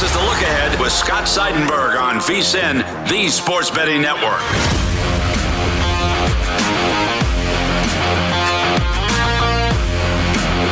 [0.00, 2.78] This is the look ahead with Scott Seidenberg on VSIN,
[3.10, 4.40] the Sports Betting Network.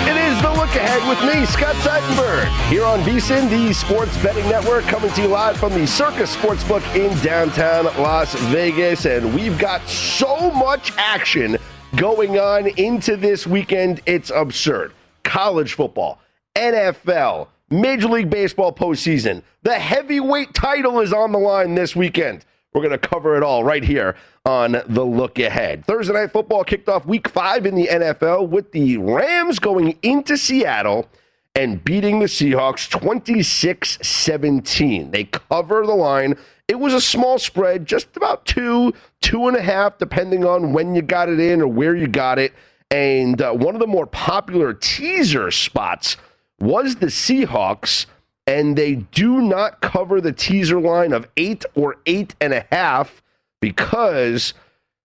[0.09, 4.49] It is the look Ahead with me, Scott Seidenberg, here on VSIN, the Sports Betting
[4.49, 9.05] Network, coming to you live from the Circa Sportsbook in downtown Las Vegas.
[9.05, 11.59] And we've got so much action
[11.97, 14.95] going on into this weekend, it's absurd.
[15.23, 16.19] College football,
[16.57, 19.43] NFL, Major League Baseball postseason.
[19.63, 22.45] The heavyweight title is on the line this weekend.
[22.73, 25.85] We're going to cover it all right here on the look ahead.
[25.85, 30.37] Thursday night football kicked off week five in the NFL with the Rams going into
[30.37, 31.09] Seattle
[31.55, 35.11] and beating the Seahawks 26 17.
[35.11, 36.37] They cover the line.
[36.69, 40.95] It was a small spread, just about two, two and a half, depending on when
[40.95, 42.53] you got it in or where you got it.
[42.91, 46.17] And uh, one of the more popular teaser spots
[46.61, 48.07] was the Seahawks
[48.47, 53.23] and they do not cover the teaser line of eight or eight and a half
[53.61, 54.55] because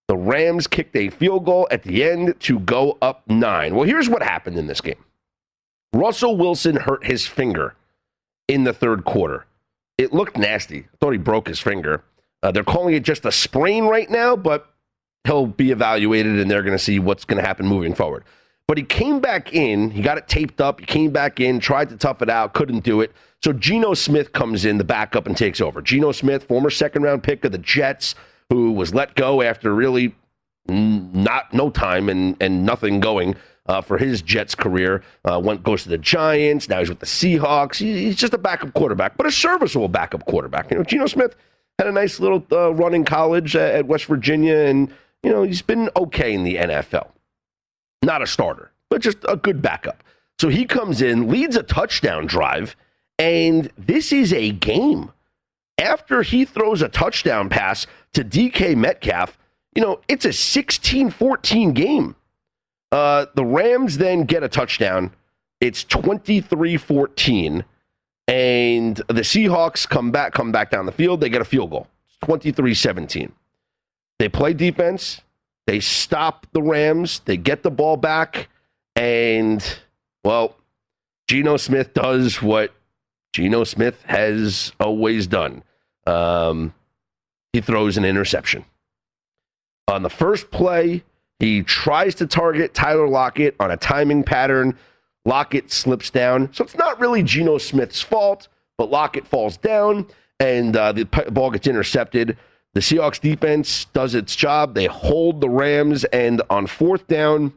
[0.07, 3.75] the Rams kicked a field goal at the end to go up nine.
[3.75, 5.03] Well, here's what happened in this game
[5.93, 7.75] Russell Wilson hurt his finger
[8.47, 9.45] in the third quarter.
[9.97, 10.87] It looked nasty.
[10.93, 12.03] I thought he broke his finger.
[12.41, 14.73] Uh, they're calling it just a sprain right now, but
[15.25, 18.23] he'll be evaluated and they're going to see what's going to happen moving forward.
[18.67, 21.89] But he came back in, he got it taped up, he came back in, tried
[21.89, 23.11] to tough it out, couldn't do it.
[23.43, 25.81] So Geno Smith comes in, the backup, and takes over.
[25.81, 28.15] Geno Smith, former second round pick of the Jets,
[28.49, 30.15] who was let go after really
[30.67, 33.35] not no time and, and nothing going
[33.65, 35.03] uh, for his Jets career.
[35.25, 36.69] Uh, went goes to the Giants.
[36.69, 37.75] Now he's with the Seahawks.
[37.75, 40.71] He, he's just a backup quarterback, but a serviceable backup quarterback.
[40.71, 41.35] You know, Geno Smith
[41.79, 45.61] had a nice little uh, run in college at West Virginia, and you know he's
[45.61, 47.09] been okay in the NFL.
[48.03, 50.03] Not a starter, but just a good backup.
[50.39, 52.75] So he comes in, leads a touchdown drive
[53.19, 55.11] and this is a game.
[55.77, 59.37] After he throws a touchdown pass to DK Metcalf,
[59.75, 62.15] you know, it's a 16 14 game.
[62.91, 65.11] Uh, the Rams then get a touchdown.
[65.59, 67.65] It's 23 14.
[68.27, 71.21] And the Seahawks come back, come back down the field.
[71.21, 71.87] They get a field goal.
[72.07, 73.31] It's 23 17.
[74.19, 75.21] They play defense.
[75.67, 77.21] They stop the Rams.
[77.25, 78.49] They get the ball back.
[78.95, 79.63] And,
[80.23, 80.55] well,
[81.27, 82.73] Geno Smith does what
[83.33, 85.63] Geno Smith has always done.
[86.05, 86.73] Um,
[87.53, 88.65] he throws an interception.
[89.87, 91.03] On the first play,
[91.39, 94.77] he tries to target Tyler Lockett on a timing pattern.
[95.25, 96.53] Lockett slips down.
[96.53, 100.07] So it's not really Geno Smith's fault, but Lockett falls down
[100.39, 102.37] and uh, the ball gets intercepted.
[102.73, 104.73] The Seahawks defense does its job.
[104.73, 107.53] They hold the Rams, and on fourth down,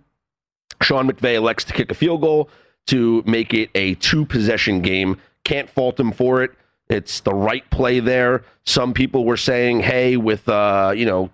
[0.83, 2.51] Sean McVay elects to kick a field goal
[2.89, 5.19] to make it a two possession game.
[5.45, 6.53] Can't fault him for it.
[6.89, 8.45] It's the right play there.
[8.65, 11.31] Some people were saying, hey, with, uh, you know,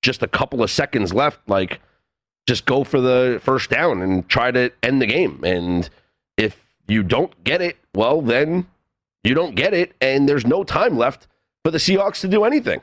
[0.00, 1.80] just a couple of seconds left, like,
[2.46, 5.42] just go for the first down and try to end the game.
[5.44, 5.90] And
[6.36, 8.66] if you don't get it, well, then
[9.24, 9.92] you don't get it.
[10.00, 11.26] And there's no time left
[11.64, 12.80] for the Seahawks to do anything.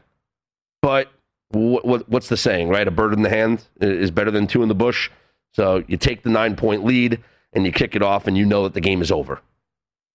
[0.86, 1.12] But
[1.50, 2.88] what, what, what's the saying, right?
[2.88, 5.10] A bird in the hand is better than two in the bush.
[5.52, 7.24] So you take the nine point lead
[7.54, 9.42] and you kick it off, and you know that the game is over,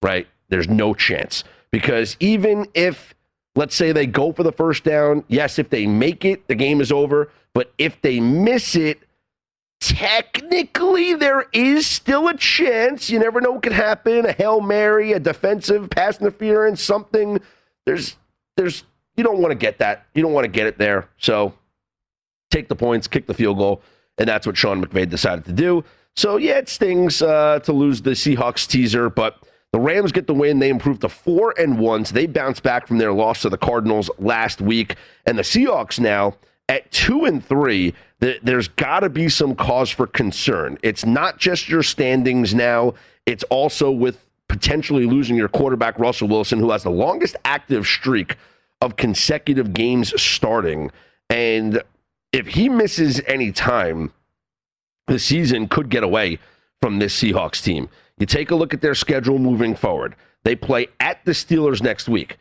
[0.00, 0.28] right?
[0.48, 1.42] There's no chance.
[1.72, 3.16] Because even if,
[3.56, 6.80] let's say, they go for the first down, yes, if they make it, the game
[6.80, 7.32] is over.
[7.52, 9.00] But if they miss it,
[9.80, 13.10] technically there is still a chance.
[13.10, 14.24] You never know what could happen.
[14.24, 17.40] A Hail Mary, a defensive pass interference, something.
[17.86, 18.16] There's,
[18.56, 18.84] there's,
[19.20, 20.06] you don't want to get that.
[20.14, 21.06] You don't want to get it there.
[21.18, 21.52] So
[22.50, 23.82] take the points, kick the field goal.
[24.16, 25.84] And that's what Sean McVay decided to do.
[26.16, 29.36] So, yeah, it stings uh, to lose the Seahawks teaser, but
[29.74, 30.58] the Rams get the win.
[30.58, 32.06] They improve to four and one.
[32.06, 34.96] So they bounce back from their loss to the Cardinals last week.
[35.26, 36.36] And the Seahawks now
[36.70, 40.78] at two and three, there's got to be some cause for concern.
[40.82, 42.94] It's not just your standings now,
[43.26, 48.36] it's also with potentially losing your quarterback, Russell Wilson, who has the longest active streak
[48.80, 50.90] of consecutive games starting.
[51.28, 51.82] And
[52.32, 54.12] if he misses any time,
[55.06, 56.38] the season could get away
[56.80, 57.88] from this Seahawks team.
[58.18, 60.14] You take a look at their schedule moving forward.
[60.44, 62.38] They play at the Steelers next week.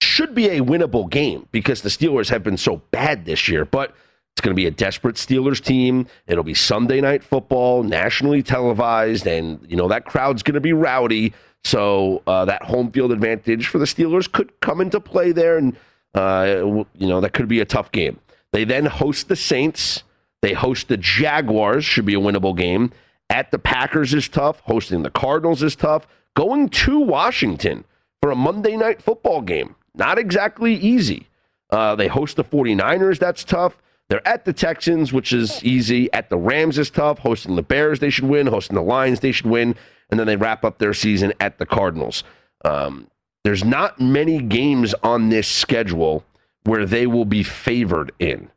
[0.00, 3.94] Should be a winnable game because the Steelers have been so bad this year, but
[4.32, 6.06] it's going to be a desperate Steelers team.
[6.26, 10.72] It'll be Sunday night football, nationally televised, and you know that crowd's going to be
[10.72, 11.32] rowdy.
[11.64, 15.76] So uh, that home field advantage for the Steelers could come into play there, and
[16.14, 18.20] uh, you know that could be a tough game.
[18.52, 20.04] They then host the Saints.
[20.42, 22.92] They host the Jaguars, should be a winnable game.
[23.30, 24.60] At the Packers is tough.
[24.60, 26.06] Hosting the Cardinals is tough.
[26.36, 27.84] Going to Washington
[28.20, 31.28] for a Monday night football game, not exactly easy.
[31.70, 33.78] Uh, they host the 49ers, that's tough.
[34.08, 36.12] They're at the Texans, which is easy.
[36.12, 37.20] At the Rams is tough.
[37.20, 38.46] Hosting the Bears, they should win.
[38.48, 39.74] Hosting the Lions, they should win.
[40.10, 42.22] And then they wrap up their season at the Cardinals.
[42.64, 43.08] Um,
[43.44, 46.24] there's not many games on this schedule
[46.64, 48.50] where they will be favored in,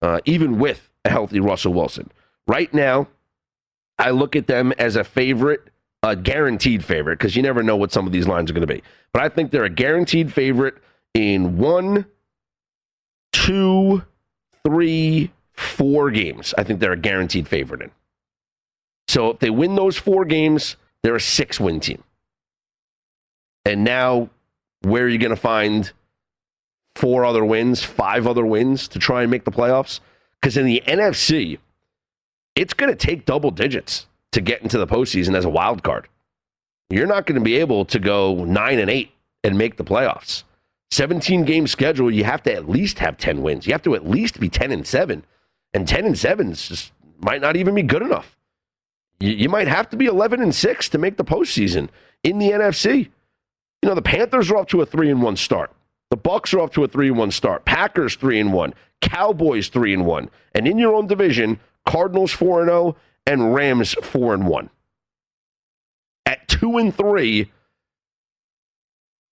[0.00, 2.10] uh, even with a healthy Russell Wilson.
[2.46, 3.08] Right now,
[3.98, 5.68] I look at them as a favorite,
[6.02, 8.74] a guaranteed favorite, because you never know what some of these lines are going to
[8.74, 8.82] be.
[9.12, 10.74] But I think they're a guaranteed favorite
[11.14, 12.06] in one,
[13.32, 14.02] two,
[14.64, 16.54] three, four games.
[16.56, 17.90] I think they're a guaranteed favorite in.
[19.08, 22.02] So if they win those four games, they're a six win team.
[23.64, 24.30] And now,
[24.82, 25.92] where are you going to find
[26.96, 30.00] four other wins, five other wins to try and make the playoffs?
[30.40, 31.58] Because in the NFC,
[32.56, 36.08] it's going to take double digits to get into the postseason as a wild card.
[36.90, 39.12] You're not going to be able to go nine and eight
[39.44, 40.42] and make the playoffs.
[40.92, 43.66] 17 game schedule, you have to at least have 10 wins.
[43.66, 45.24] You have to at least be 10 and 7.
[45.72, 48.36] And 10 and 7 just might not even be good enough.
[49.18, 51.88] You, you might have to be 11 and 6 to make the postseason
[52.22, 53.08] in the NFC.
[53.80, 55.72] You know, the Panthers are off to a 3 and 1 start.
[56.10, 57.64] The Bucs are off to a 3 and 1 start.
[57.64, 58.74] Packers 3 and 1.
[59.00, 60.28] Cowboys 3 and 1.
[60.54, 62.96] And in your own division, Cardinals 4 and 0
[63.26, 64.68] and Rams 4 and 1.
[66.26, 67.50] At 2 and 3,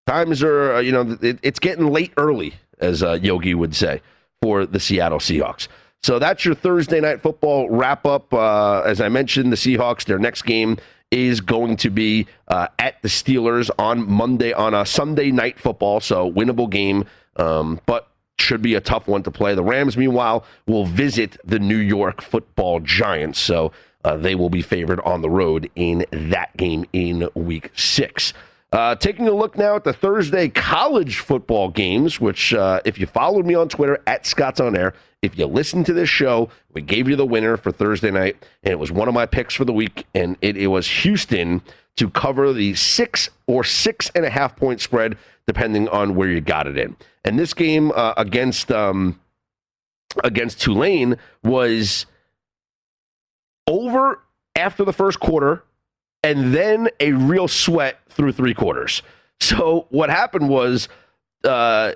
[0.10, 4.01] times are, uh, you know, it, it's getting late early, as uh, Yogi would say,
[4.42, 5.68] for the Seattle Seahawks.
[6.01, 8.34] So that's your Thursday night football wrap up.
[8.34, 10.78] Uh, as I mentioned, the Seahawks, their next game
[11.12, 16.00] is going to be uh, at the Steelers on Monday on a Sunday night football.
[16.00, 18.08] So winnable game, um, but
[18.39, 19.54] should be a tough one to play.
[19.54, 23.39] The Rams, meanwhile, will visit the New York Football Giants.
[23.39, 23.72] So
[24.06, 28.34] uh, they will be favored on the road in that game in Week Six.
[28.71, 33.07] Uh, taking a look now at the Thursday college football games, which, uh, if you
[33.07, 36.81] followed me on Twitter at Scott's On Air, if you listened to this show, we
[36.81, 39.65] gave you the winner for Thursday night, and it was one of my picks for
[39.65, 41.61] the week, and it, it was Houston
[41.97, 46.39] to cover the six or six and a half point spread, depending on where you
[46.39, 46.95] got it in.
[47.25, 49.19] And this game uh, against um,
[50.23, 52.05] against Tulane was
[53.67, 54.21] over
[54.55, 55.63] after the first quarter,
[56.23, 59.01] and then a real sweat through three quarters.
[59.39, 60.89] So what happened was
[61.43, 61.93] uh,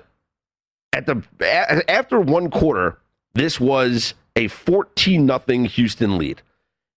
[0.92, 2.98] at the a- after one quarter,
[3.34, 6.42] this was a 14 nothing Houston lead.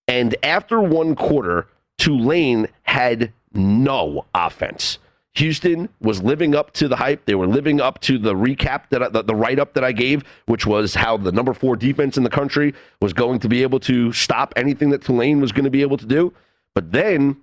[0.07, 1.67] And after one quarter,
[1.97, 4.99] Tulane had no offense.
[5.35, 7.25] Houston was living up to the hype.
[7.25, 9.91] They were living up to the recap that I, the, the write up that I
[9.91, 13.61] gave, which was how the number four defense in the country was going to be
[13.61, 16.33] able to stop anything that Tulane was going to be able to do.
[16.77, 17.37] But then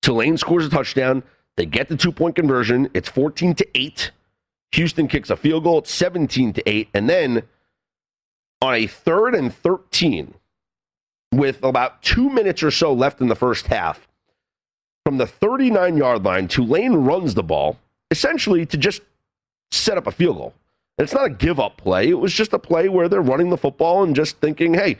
[0.00, 1.24] Tulane scores a touchdown.
[1.56, 2.88] They get the two point conversion.
[2.94, 4.12] It's 14 to 8.
[4.70, 5.78] Houston kicks a field goal.
[5.78, 6.88] It's 17 to 8.
[6.94, 7.42] And then
[8.62, 10.34] on a third and 13,
[11.32, 14.06] with about two minutes or so left in the first half,
[15.04, 17.76] from the 39 yard line, Tulane runs the ball
[18.12, 19.02] essentially to just
[19.72, 20.54] set up a field goal.
[20.96, 22.08] And it's not a give up play.
[22.08, 24.98] It was just a play where they're running the football and just thinking, hey,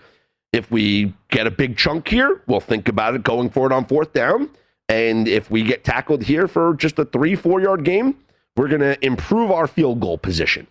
[0.52, 3.84] if we get a big chunk here, we'll think about it going for it on
[3.84, 4.50] fourth down.
[4.88, 8.16] And if we get tackled here for just a three, four yard game,
[8.56, 10.66] we're going to improve our field goal position.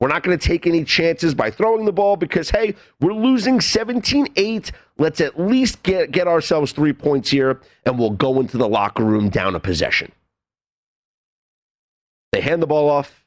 [0.00, 3.60] We're not going to take any chances by throwing the ball because, hey, we're losing
[3.60, 4.72] 17 8.
[4.96, 9.04] Let's at least get, get ourselves three points here, and we'll go into the locker
[9.04, 10.12] room down a possession.
[12.32, 13.24] They hand the ball off,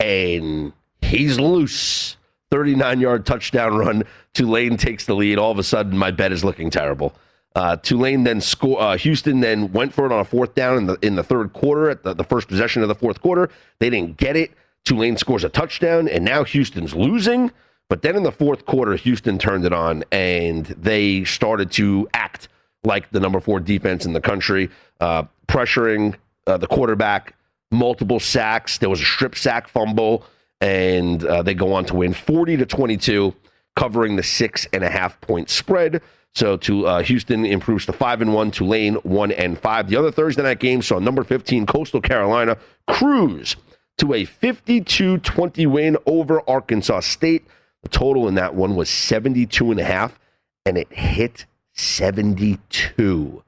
[0.00, 2.16] and he's loose.
[2.50, 4.04] 39 yard touchdown run.
[4.34, 5.38] Tulane takes the lead.
[5.38, 7.14] All of a sudden, my bet is looking terrible.
[7.54, 8.80] Uh, Tulane then score.
[8.80, 11.52] Uh, Houston then went for it on a fourth down in the in the third
[11.52, 13.50] quarter at the, the first possession of the fourth quarter.
[13.78, 14.52] They didn't get it.
[14.84, 17.50] Tulane scores a touchdown, and now Houston's losing.
[17.88, 22.48] But then in the fourth quarter, Houston turned it on and they started to act
[22.84, 27.34] like the number four defense in the country, uh, pressuring uh, the quarterback,
[27.70, 28.78] multiple sacks.
[28.78, 30.24] There was a strip sack fumble,
[30.60, 33.34] and uh, they go on to win 40 to 22,
[33.74, 36.02] covering the six and a half point spread.
[36.34, 39.88] So to uh, Houston improves to five and one, Tulane one and five.
[39.88, 43.56] The other Thursday night game saw number 15 Coastal Carolina cruise
[43.98, 47.46] to a 52-20 win over Arkansas State.
[47.82, 50.18] The total in that one was 72 and a half,
[50.66, 53.42] and it hit 72.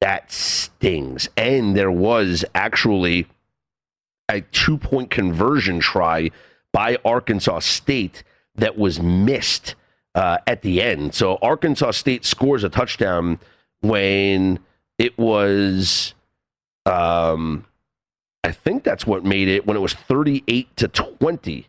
[0.00, 1.28] That stings.
[1.36, 3.26] And there was actually
[4.30, 6.30] a two-point conversion try
[6.72, 8.22] by Arkansas State
[8.54, 9.74] that was missed
[10.14, 11.14] uh, at the end.
[11.14, 13.38] So Arkansas State scores a touchdown
[13.80, 14.60] when
[14.98, 16.14] it was,
[16.86, 17.66] um,
[18.44, 21.66] I think that's what made it when it was 38 to 20.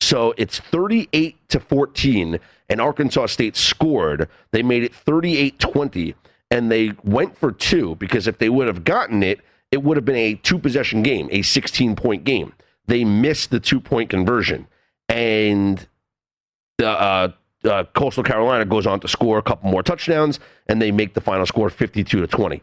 [0.00, 2.38] So it's 38 to 14,
[2.68, 4.28] and Arkansas State scored.
[4.52, 6.14] They made it 38 20,
[6.50, 9.40] and they went for two because if they would have gotten it,
[9.70, 12.52] it would have been a two possession game, a 16 point game.
[12.86, 14.66] They missed the two point conversion.
[15.08, 15.86] And
[16.78, 17.32] the uh,
[17.64, 21.20] uh, Coastal Carolina goes on to score a couple more touchdowns, and they make the
[21.20, 22.62] final score 52 to 20.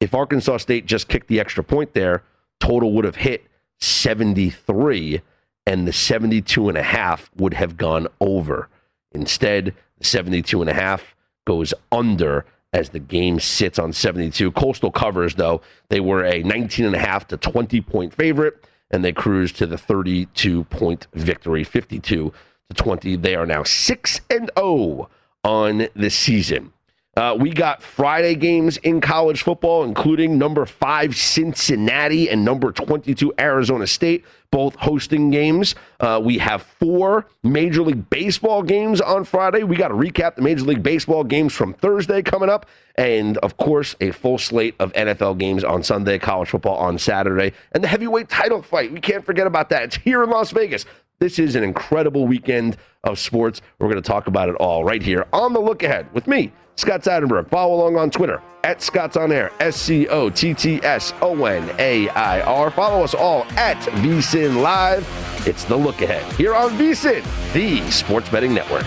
[0.00, 2.24] If Arkansas State just kicked the extra point there,
[2.58, 3.46] total would have hit
[3.80, 5.20] 73,
[5.66, 8.68] and the 72 and a half would have gone over.
[9.12, 11.14] Instead, the 72 and a half
[11.46, 14.52] goes under as the game sits on 72.
[14.52, 15.60] Coastal covers, though.
[15.88, 19.66] They were a 19 and a half to 20 point favorite, and they cruised to
[19.66, 22.32] the 32 point victory, 52
[22.68, 23.16] to 20.
[23.16, 25.08] They are now 6 and 0
[25.42, 26.72] on the season.
[27.16, 33.34] Uh, we got Friday games in college football, including number five Cincinnati and number 22
[33.36, 35.74] Arizona State, both hosting games.
[35.98, 39.64] Uh, we have four Major League Baseball games on Friday.
[39.64, 42.66] We got to recap the Major League Baseball games from Thursday coming up.
[42.94, 47.52] And of course, a full slate of NFL games on Sunday, college football on Saturday,
[47.72, 48.92] and the heavyweight title fight.
[48.92, 49.82] We can't forget about that.
[49.82, 50.84] It's here in Las Vegas.
[51.18, 53.60] This is an incredible weekend of sports.
[53.78, 56.52] We're going to talk about it all right here on the look ahead with me,
[56.80, 57.48] Scott Seidenberg.
[57.50, 61.44] Follow along on Twitter at Scott's On Air, S C O T T S O
[61.44, 62.70] N A I R.
[62.70, 65.06] Follow us all at VSIN Live.
[65.46, 67.22] It's the look ahead here on VSIN,
[67.52, 68.86] the Sports Betting Network.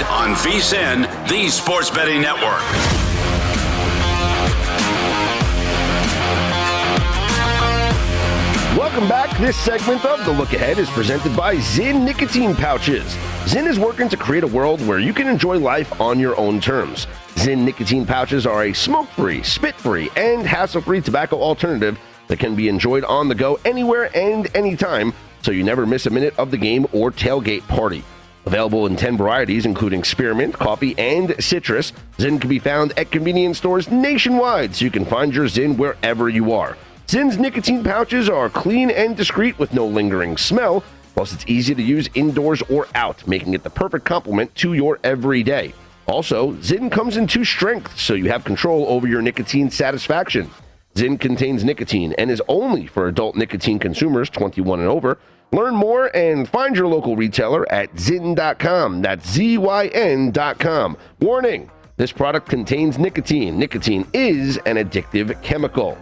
[0.00, 2.62] On VSIN, the Sports Betting Network.
[8.78, 9.36] Welcome back.
[9.38, 13.04] This segment of The Look Ahead is presented by Zyn Nicotine Pouches.
[13.44, 16.60] Zyn is working to create a world where you can enjoy life on your own
[16.60, 17.06] terms.
[17.34, 22.38] Zyn Nicotine Pouches are a smoke free, spit free, and hassle free tobacco alternative that
[22.38, 26.38] can be enjoyed on the go anywhere and anytime, so you never miss a minute
[26.38, 28.02] of the game or tailgate party.
[28.44, 33.58] Available in 10 varieties, including spearmint, coffee, and citrus, Zyn can be found at convenience
[33.58, 36.76] stores nationwide, so you can find your Zyn wherever you are.
[37.06, 40.82] Zyn's nicotine pouches are clean and discreet with no lingering smell,
[41.14, 44.98] plus it's easy to use indoors or out, making it the perfect complement to your
[45.04, 45.72] everyday.
[46.06, 50.50] Also, Zyn comes in two strengths, so you have control over your nicotine satisfaction.
[50.94, 55.18] Zyn contains nicotine and is only for adult nicotine consumers 21 and over.
[55.52, 59.02] Learn more and find your local retailer at zyn.com.
[59.02, 60.96] That's Z Y N.com.
[61.20, 63.58] Warning this product contains nicotine.
[63.58, 65.98] Nicotine is an addictive chemical.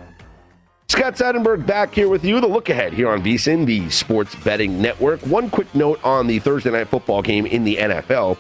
[0.88, 2.40] Scott Seidenberg back here with you.
[2.40, 5.20] The look ahead here on VSIN, the Sports Betting Network.
[5.22, 8.36] One quick note on the Thursday night football game in the NFL.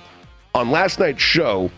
[0.54, 1.70] On last night's show,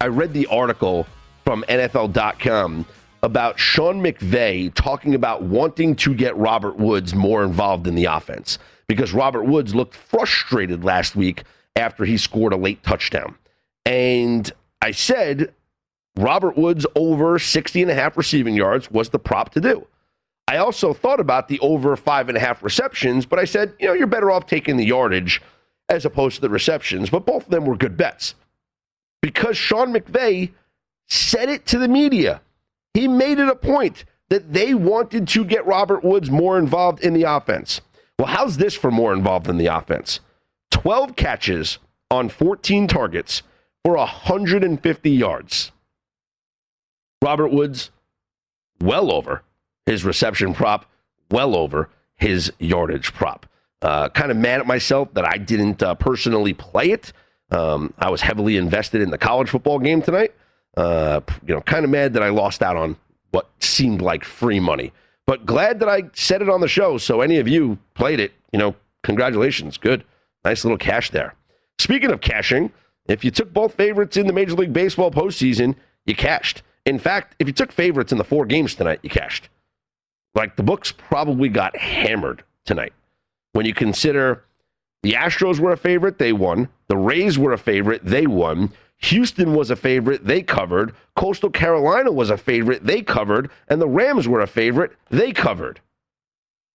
[0.00, 1.06] I read the article
[1.44, 2.86] from NFL.com
[3.22, 8.58] about Sean McVay talking about wanting to get Robert Woods more involved in the offense
[8.86, 11.44] because Robert Woods looked frustrated last week
[11.76, 13.36] after he scored a late touchdown.
[13.84, 14.50] And
[14.82, 15.54] I said
[16.16, 19.86] Robert Woods over 60 and a half receiving yards was the prop to do.
[20.48, 23.86] I also thought about the over five and a half receptions, but I said, you
[23.86, 25.40] know, you're better off taking the yardage
[25.88, 27.10] as opposed to the receptions.
[27.10, 28.34] But both of them were good bets
[29.22, 30.50] because Sean McVay
[31.06, 32.40] said it to the media.
[32.94, 37.14] He made it a point that they wanted to get Robert Woods more involved in
[37.14, 37.80] the offense.
[38.18, 40.20] Well, how's this for more involved in the offense?
[40.70, 41.78] 12 catches
[42.10, 43.42] on 14 targets
[43.84, 45.72] for 150 yards.
[47.22, 47.90] Robert Woods,
[48.80, 49.42] well over
[49.86, 50.86] his reception prop,
[51.30, 53.46] well over his yardage prop.
[53.82, 57.12] Uh, kind of mad at myself that I didn't uh, personally play it.
[57.50, 60.34] Um, I was heavily invested in the college football game tonight.
[60.76, 62.96] Uh, you know, kind of mad that I lost out on
[63.32, 64.92] what seemed like free money,
[65.26, 66.96] but glad that I said it on the show.
[66.98, 69.78] So any of you played it, you know, congratulations.
[69.78, 70.04] Good.
[70.44, 71.34] Nice little cash there.
[71.78, 72.72] Speaking of cashing,
[73.08, 75.74] if you took both favorites in the Major League Baseball postseason,
[76.06, 76.62] you cashed.
[76.86, 79.48] In fact, if you took favorites in the four games tonight, you cashed.
[80.34, 82.92] Like the books probably got hammered tonight.
[83.52, 84.44] When you consider
[85.02, 86.68] the Astros were a favorite, they won.
[86.88, 88.72] The Rays were a favorite, they won.
[89.00, 90.94] Houston was a favorite, they covered.
[91.16, 93.50] Coastal Carolina was a favorite, they covered.
[93.68, 95.80] And the Rams were a favorite, they covered.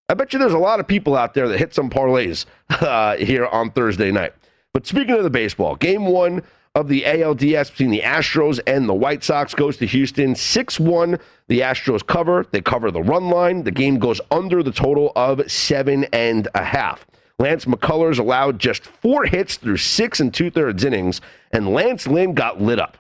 [0.09, 3.15] I bet you there's a lot of people out there that hit some parlays uh,
[3.17, 4.33] here on Thursday night.
[4.73, 6.43] But speaking of the baseball, game one
[6.75, 10.35] of the ALDS between the Astros and the White Sox goes to Houston.
[10.35, 12.45] 6 1, the Astros cover.
[12.51, 13.63] They cover the run line.
[13.63, 17.07] The game goes under the total of seven and a half.
[17.37, 21.19] Lance McCullers allowed just four hits through six and two thirds innings,
[21.51, 22.97] and Lance Lynn got lit up.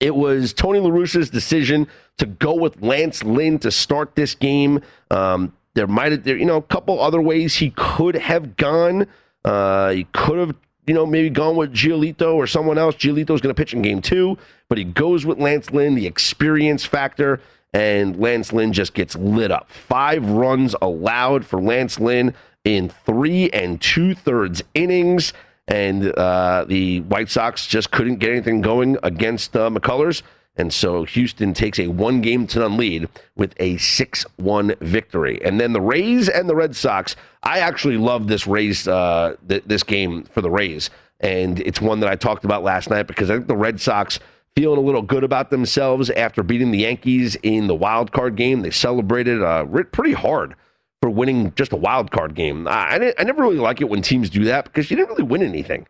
[0.00, 1.86] It was Tony La Russa's decision
[2.18, 4.82] to go with Lance Lynn to start this game.
[5.10, 9.06] Um, there might have, you know, a couple other ways he could have gone.
[9.44, 12.96] Uh, he could have, you know, maybe gone with Giolito or someone else.
[12.96, 14.36] Giolito's going to pitch in game two,
[14.68, 17.40] but he goes with Lance Lynn, the experience factor,
[17.72, 19.70] and Lance Lynn just gets lit up.
[19.70, 25.32] Five runs allowed for Lance Lynn in three and two thirds innings,
[25.68, 30.22] and uh, the White Sox just couldn't get anything going against uh, McCullers.
[30.56, 35.40] And so Houston takes a one game to none lead with a 6 1 victory.
[35.42, 37.16] And then the Rays and the Red Sox.
[37.42, 40.90] I actually love this Rays, uh, th- this game for the Rays.
[41.20, 44.18] And it's one that I talked about last night because I think the Red Sox
[44.54, 48.60] feeling a little good about themselves after beating the Yankees in the wild card game.
[48.60, 50.54] They celebrated uh, pretty hard
[51.02, 52.68] for winning just a wild card game.
[52.68, 55.42] I, I, never really like it when teams do that because you didn't really win
[55.42, 55.84] anything.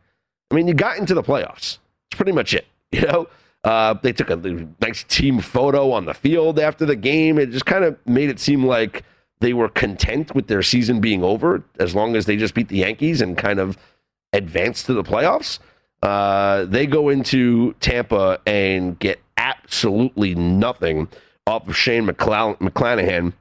[0.50, 1.78] I mean, you got into the playoffs.
[2.10, 3.28] It's pretty much it, you know?
[3.62, 4.36] Uh, they took a
[4.80, 7.38] nice team photo on the field after the game.
[7.38, 9.04] It just kind of made it seem like
[9.40, 12.78] they were content with their season being over as long as they just beat the
[12.78, 13.76] Yankees and kind of
[14.32, 15.58] advanced to the playoffs.
[16.02, 21.08] Uh, they go into Tampa and get absolutely nothing
[21.46, 23.32] off of Shane McClanahan,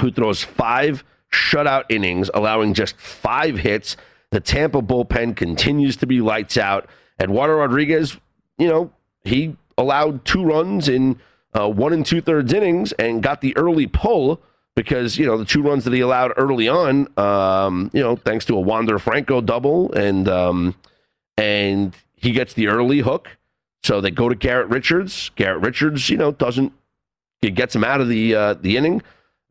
[0.00, 3.96] who throws five shutout innings, allowing just five hits.
[4.30, 6.88] The Tampa bullpen continues to be lights out.
[7.20, 8.16] Eduardo Rodriguez,
[8.58, 8.90] you know,
[9.24, 11.20] he allowed two runs in
[11.54, 14.42] uh, one and two thirds innings and got the early pull
[14.74, 18.44] because you know the two runs that he allowed early on, um, you know, thanks
[18.46, 20.74] to a Wander Franco double and um,
[21.36, 23.28] and he gets the early hook.
[23.82, 25.30] So they go to Garrett Richards.
[25.34, 26.72] Garrett Richards, you know, doesn't
[27.42, 29.02] it gets him out of the uh, the inning.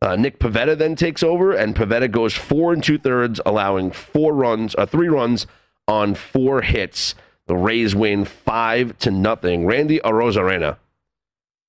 [0.02, 4.34] Uh, Nick Pivetta then takes over, and Pivetta goes four and two thirds, allowing four
[4.34, 5.46] runs, uh, three runs
[5.86, 7.14] on four hits.
[7.46, 9.64] The Rays win five to nothing.
[9.64, 10.78] Randy Arozarena,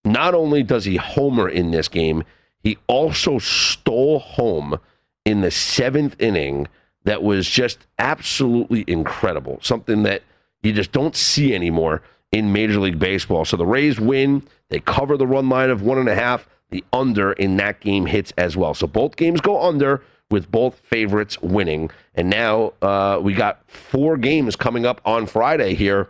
[0.03, 2.23] not only does he homer in this game,
[2.59, 4.79] he also stole home
[5.25, 6.67] in the seventh inning
[7.03, 9.59] that was just absolutely incredible.
[9.61, 10.23] Something that
[10.63, 13.45] you just don't see anymore in Major League Baseball.
[13.45, 14.41] So the Rays win.
[14.69, 16.47] They cover the run line of one and a half.
[16.73, 18.73] The under in that game hits as well.
[18.73, 21.91] So both games go under with both favorites winning.
[22.15, 26.09] And now uh, we got four games coming up on Friday here.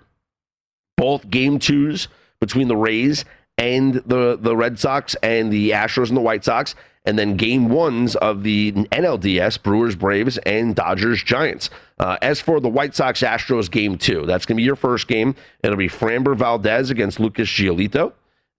[0.96, 2.08] Both game twos
[2.40, 3.26] between the Rays
[3.58, 6.76] and the, the Red Sox and the Astros and the White Sox.
[7.06, 11.70] And then game ones of the NLDS, Brewers, Braves, and Dodgers, Giants.
[12.00, 15.10] Uh, as for the White Sox Astros game two, that's going to be your first
[15.10, 15.36] game.
[15.62, 18.14] It'll be Framber Valdez against Lucas Giolito.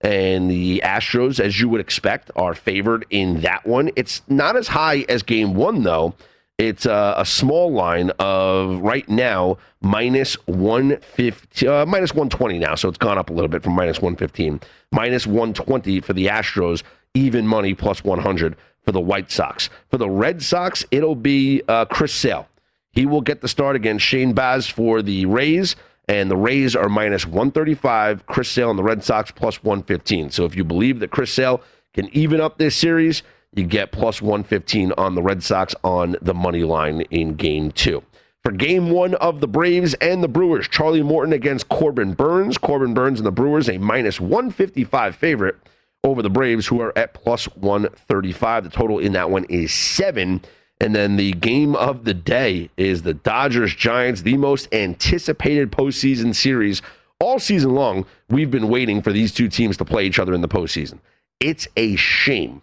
[0.05, 3.89] And the Astros, as you would expect, are favored in that one.
[3.95, 6.13] It's not as high as game one, though.
[6.59, 12.75] It's uh, a small line of right now minus 150, uh, minus 120 now.
[12.75, 14.61] So it's gone up a little bit from minus 115.
[14.91, 16.83] Minus 120 for the Astros,
[17.15, 19.71] even money plus 100 for the White Sox.
[19.89, 22.47] For the Red Sox, it'll be uh, Chris Sale.
[22.91, 25.75] He will get the start against Shane Baz for the Rays
[26.07, 28.25] and the Rays are minus 135.
[28.25, 30.29] Chris Sale and the Red Sox plus 115.
[30.29, 31.61] So if you believe that Chris Sale
[31.93, 36.33] can even up this series, you get plus 115 on the Red Sox on the
[36.33, 38.03] money line in game two.
[38.43, 42.59] For game one of the Braves and the Brewers, Charlie Morton against Corbin Burnes.
[42.59, 45.55] Corbin Burnes and the Brewers, a minus 155 favorite
[46.03, 48.65] over the Braves, who are at plus 135.
[48.65, 50.43] The total in that one is seven.
[50.81, 56.35] And then the game of the day is the Dodgers Giants, the most anticipated postseason
[56.35, 56.81] series
[57.19, 58.05] all season long.
[58.29, 60.99] We've been waiting for these two teams to play each other in the postseason.
[61.39, 62.61] It's a shame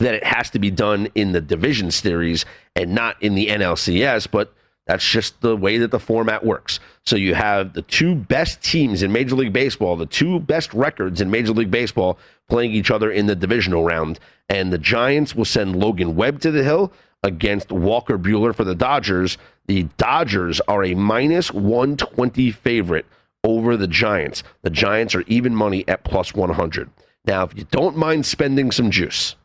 [0.00, 4.28] that it has to be done in the division series and not in the NLCS,
[4.30, 4.52] but
[4.86, 6.78] that's just the way that the format works.
[7.06, 11.20] So you have the two best teams in Major League Baseball, the two best records
[11.20, 12.18] in Major League Baseball
[12.48, 14.18] playing each other in the divisional round.
[14.48, 16.92] And the Giants will send Logan Webb to the hill
[17.22, 19.38] against Walker Buehler for the Dodgers.
[19.66, 23.06] The Dodgers are a minus 120 favorite
[23.42, 24.42] over the Giants.
[24.62, 26.90] The Giants are even money at plus 100.
[27.26, 29.36] Now, if you don't mind spending some juice,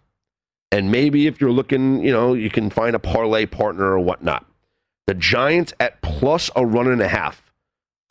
[0.72, 4.46] and maybe if you're looking, you know, you can find a parlay partner or whatnot.
[5.10, 7.52] The Giants at plus a run and a half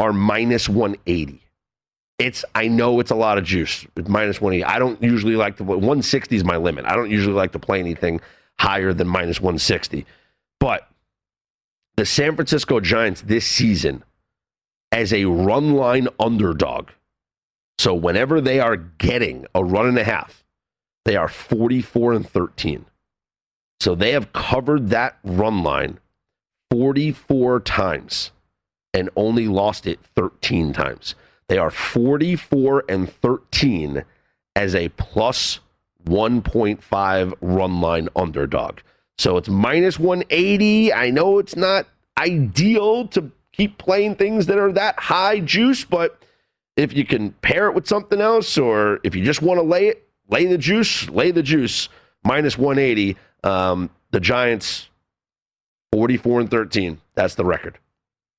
[0.01, 1.41] are minus 180.
[2.19, 3.87] It's I know it's a lot of juice.
[3.95, 4.65] It's minus 180.
[4.65, 6.87] I don't usually like to 160 is my limit.
[6.87, 8.21] I don't usually like to play anything
[8.59, 10.07] higher than minus 160.
[10.59, 10.89] But
[11.97, 14.03] the San Francisco Giants this season
[14.91, 16.89] as a run line underdog.
[17.79, 20.43] So whenever they are getting a run and a half,
[21.05, 22.87] they are 44 and 13.
[23.79, 26.01] So they have covered that run line
[26.71, 28.33] 44 times
[28.95, 31.15] and only lost it 13 times.
[31.49, 34.05] They are 44 and 13
[34.55, 35.61] as a plus
[36.07, 38.79] 1.5 run line underdog.
[39.19, 40.93] So it's minus 180.
[40.93, 41.87] I know it's not
[42.19, 46.23] ideal to keep playing things that are that high juice, but
[46.77, 49.89] if you can pair it with something else or if you just want to lay
[49.89, 51.89] it, lay the juice, lay the juice,
[52.23, 53.17] minus 180.
[53.45, 54.89] Um, the Giants,
[55.93, 57.01] 44 and 13.
[57.15, 57.79] That's the record.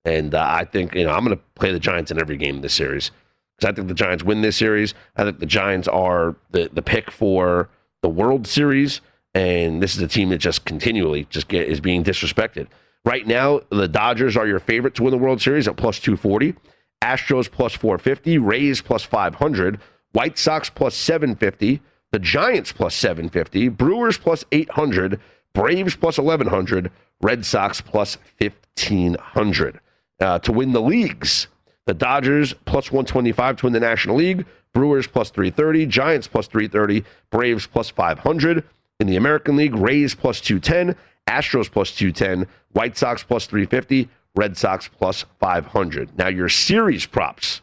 [0.05, 2.57] And uh, I think, you know, I'm going to play the Giants in every game
[2.57, 3.11] in this series
[3.57, 4.93] because I think the Giants win this series.
[5.17, 7.69] I think the Giants are the, the pick for
[8.01, 9.01] the World Series.
[9.33, 12.67] And this is a team that just continually just get, is being disrespected.
[13.05, 16.55] Right now, the Dodgers are your favorite to win the World Series at plus 240.
[17.01, 18.37] Astros plus 450.
[18.37, 19.79] Rays plus 500.
[20.11, 21.81] White Sox plus 750.
[22.11, 23.69] The Giants plus 750.
[23.69, 25.19] Brewers plus 800.
[25.53, 26.91] Braves plus 1100.
[27.21, 29.79] Red Sox plus 1500
[30.19, 31.47] uh, to win the leagues.
[31.85, 37.03] The Dodgers plus 125 to win the National League, Brewers plus 330, Giants plus 330,
[37.31, 38.63] Braves plus 500.
[38.99, 40.95] In the American League, Rays plus 210,
[41.27, 46.17] Astros plus 210, White Sox plus 350, Red Sox plus 500.
[46.17, 47.61] Now, your series props.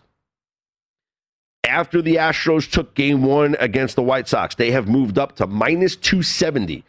[1.62, 5.46] After the Astros took game one against the White Sox, they have moved up to
[5.46, 6.84] minus 270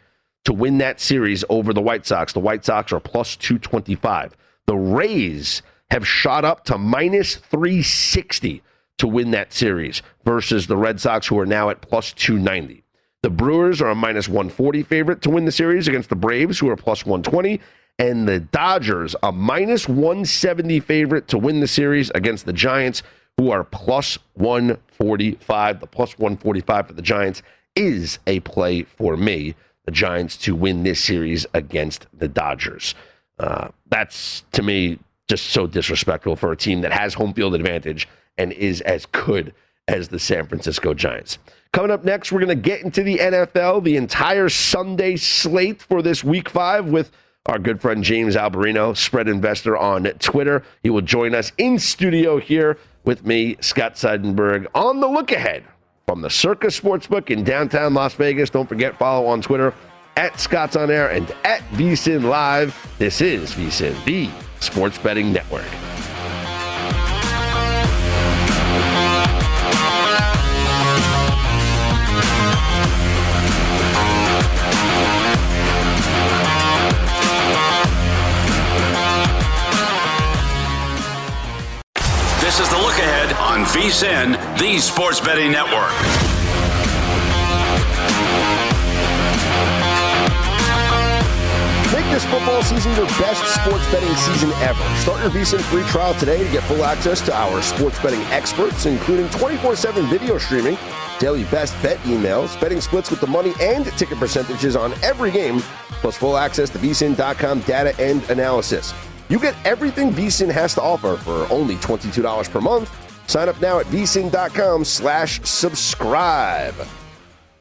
[0.48, 2.32] to win that series over the White Sox.
[2.32, 4.34] The White Sox are plus 225.
[4.64, 8.62] The Rays have shot up to minus 360
[8.96, 12.82] to win that series versus the Red Sox, who are now at plus 290.
[13.22, 16.70] The Brewers are a minus 140 favorite to win the series against the Braves, who
[16.70, 17.60] are plus 120.
[17.98, 23.02] And the Dodgers, a minus 170 favorite to win the series against the Giants,
[23.36, 25.80] who are plus 145.
[25.80, 27.42] The plus 145 for the Giants
[27.76, 29.54] is a play for me.
[29.88, 32.94] The Giants to win this series against the Dodgers.
[33.38, 34.98] Uh, that's to me
[35.28, 39.54] just so disrespectful for a team that has home field advantage and is as good
[39.88, 41.38] as the San Francisco Giants.
[41.72, 46.02] Coming up next, we're going to get into the NFL, the entire Sunday slate for
[46.02, 47.10] this week five with
[47.46, 50.62] our good friend James Alberino, spread investor on Twitter.
[50.82, 55.64] He will join us in studio here with me, Scott Seidenberg, on the look ahead
[56.08, 58.48] from the Circa Sportsbook in downtown Las Vegas.
[58.48, 59.74] Don't forget, follow on Twitter
[60.16, 62.74] at Scott's On Air and at VSIN Live.
[62.96, 65.97] This is VSIN, the Sports Betting Network.
[83.78, 85.92] VSIN, the Sports Betting Network.
[91.92, 94.82] Make this football season your best sports betting season ever.
[94.96, 98.84] Start your VSIN free trial today to get full access to our sports betting experts,
[98.84, 100.76] including 24 7 video streaming,
[101.20, 105.60] daily best bet emails, betting splits with the money and ticket percentages on every game,
[106.00, 108.92] plus full access to VSIN.com data and analysis.
[109.28, 113.07] You get everything VSIN has to offer for only $22 per month.
[113.28, 116.74] Sign up now at vsin.com slash subscribe.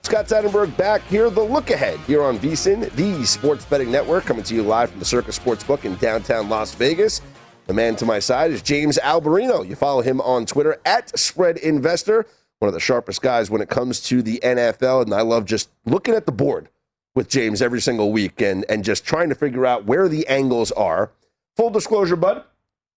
[0.01, 4.43] Scott Seidenberg back here, the look ahead here on VSIN, the sports betting network, coming
[4.45, 7.21] to you live from the Circa Sportsbook in downtown Las Vegas.
[7.65, 9.67] The man to my side is James Alberino.
[9.67, 12.25] You follow him on Twitter at Spread Investor,
[12.59, 15.01] one of the sharpest guys when it comes to the NFL.
[15.01, 16.69] And I love just looking at the board
[17.13, 20.71] with James every single week and, and just trying to figure out where the angles
[20.71, 21.11] are.
[21.57, 22.45] Full disclosure, bud,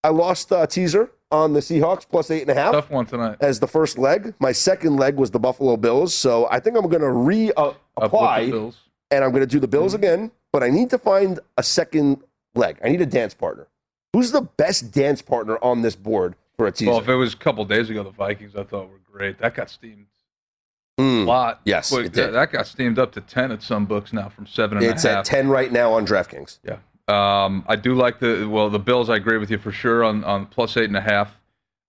[0.05, 2.73] I lost a teaser on the Seahawks plus eight and a half.
[2.73, 3.37] Tough one tonight.
[3.39, 4.33] As the first leg.
[4.39, 6.13] My second leg was the Buffalo Bills.
[6.13, 8.71] So I think I'm going to reapply, uh,
[9.11, 10.03] and I'm going to do the Bills mm-hmm.
[10.03, 12.23] again, but I need to find a second
[12.55, 12.77] leg.
[12.83, 13.67] I need a dance partner.
[14.13, 16.91] Who's the best dance partner on this board for a teaser?
[16.91, 19.39] Well, if it was a couple days ago, the Vikings I thought were great.
[19.39, 20.07] That got steamed
[21.01, 21.61] Mm, a lot.
[21.65, 22.27] Yes, But it did.
[22.27, 24.89] that, that got steamed up to 10 at some books now from seven and a
[24.89, 24.95] half.
[24.97, 26.59] It's at 10 right now on DraftKings.
[26.63, 26.77] Yeah.
[27.11, 29.09] Um, I do like the well the Bills.
[29.09, 31.37] I agree with you for sure on on plus eight and a half.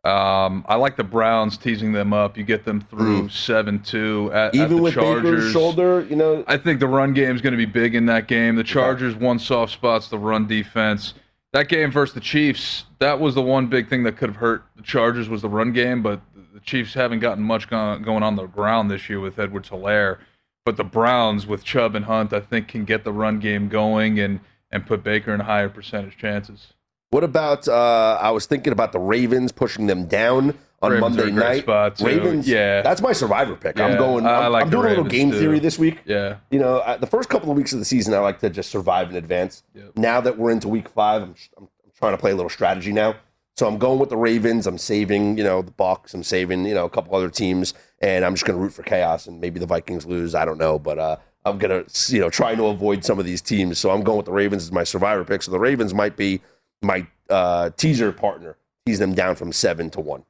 [0.04, 2.36] Um, I like the Browns teasing them up.
[2.36, 4.56] You get them through seven two at, Mm.
[4.56, 5.22] Even at the with Chargers.
[5.22, 6.42] Baker's shoulder, you know.
[6.48, 8.56] I think the run game is going to be big in that game.
[8.56, 11.14] The Chargers one soft spot's the run defense.
[11.52, 14.64] that game versus the Chiefs, that was the one big thing that could have hurt
[14.74, 16.20] the Chargers was the run game, but
[16.52, 20.18] the Chiefs haven't gotten much going on the ground this year with Edwards Helaire.
[20.64, 24.18] But the Browns with Chubb and Hunt, I think, can get the run game going
[24.18, 24.40] and
[24.72, 26.72] and put Baker in higher percentage chances.
[27.10, 27.68] What about?
[27.68, 31.62] Uh, I was thinking about the Ravens pushing them down on Ravens are Monday night.
[31.62, 32.06] spot, too.
[32.06, 32.80] Ravens, Yeah.
[32.80, 33.78] that's my survivor pick.
[33.78, 34.26] I'm going.
[34.26, 35.38] I'm, like I'm doing a little game too.
[35.38, 35.98] theory this week.
[36.06, 36.36] Yeah.
[36.50, 38.70] You know, I, the first couple of weeks of the season, I like to just
[38.70, 39.62] survive in advance.
[39.94, 42.92] Now that we're into week five, I'm, I'm, I'm trying to play a little strategy
[42.92, 43.16] now.
[43.56, 44.66] So I'm going with the Ravens.
[44.66, 46.14] I'm saving, you know, the Bucs.
[46.14, 48.82] I'm saving, you know, a couple other teams, and I'm just going to root for
[48.82, 49.26] chaos.
[49.26, 50.34] And maybe the Vikings lose.
[50.34, 53.40] I don't know, but uh, I'm gonna, you know, try to avoid some of these
[53.40, 53.78] teams.
[53.78, 55.42] So I'm going with the Ravens as my survivor pick.
[55.42, 56.40] So the Ravens might be
[56.82, 58.56] my uh, teaser partner.
[58.86, 60.24] Tease them down from seven to one.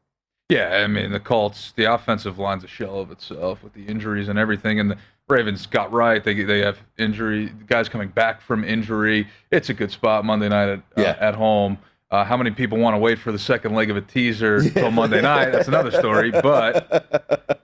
[0.48, 4.29] Yeah, I mean the Colts, the offensive line's a shell of itself with the injuries
[4.29, 4.98] and everything, and the
[5.29, 6.22] Ravens got right.
[6.22, 9.29] They they have injury guys coming back from injury.
[9.51, 11.79] It's a good spot Monday night at uh, at home.
[12.12, 14.90] Uh, how many people want to wait for the second leg of a teaser until
[14.90, 15.51] Monday night?
[15.51, 17.09] That's another story, but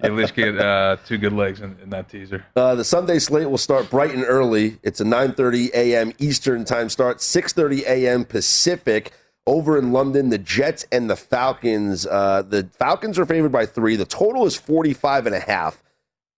[0.03, 2.47] you at least get uh, two good legs in, in that teaser.
[2.57, 4.79] Uh, the Sunday slate will start bright and early.
[4.83, 6.15] It's a 9:30 a.m.
[6.19, 8.25] Eastern time start, 6:30 a.m.
[8.25, 9.13] Pacific.
[9.47, 12.07] Over in London, the Jets and the Falcons.
[12.07, 13.97] Uh, the Falcons are favored by three.
[13.97, 15.83] The total is 45 and a half.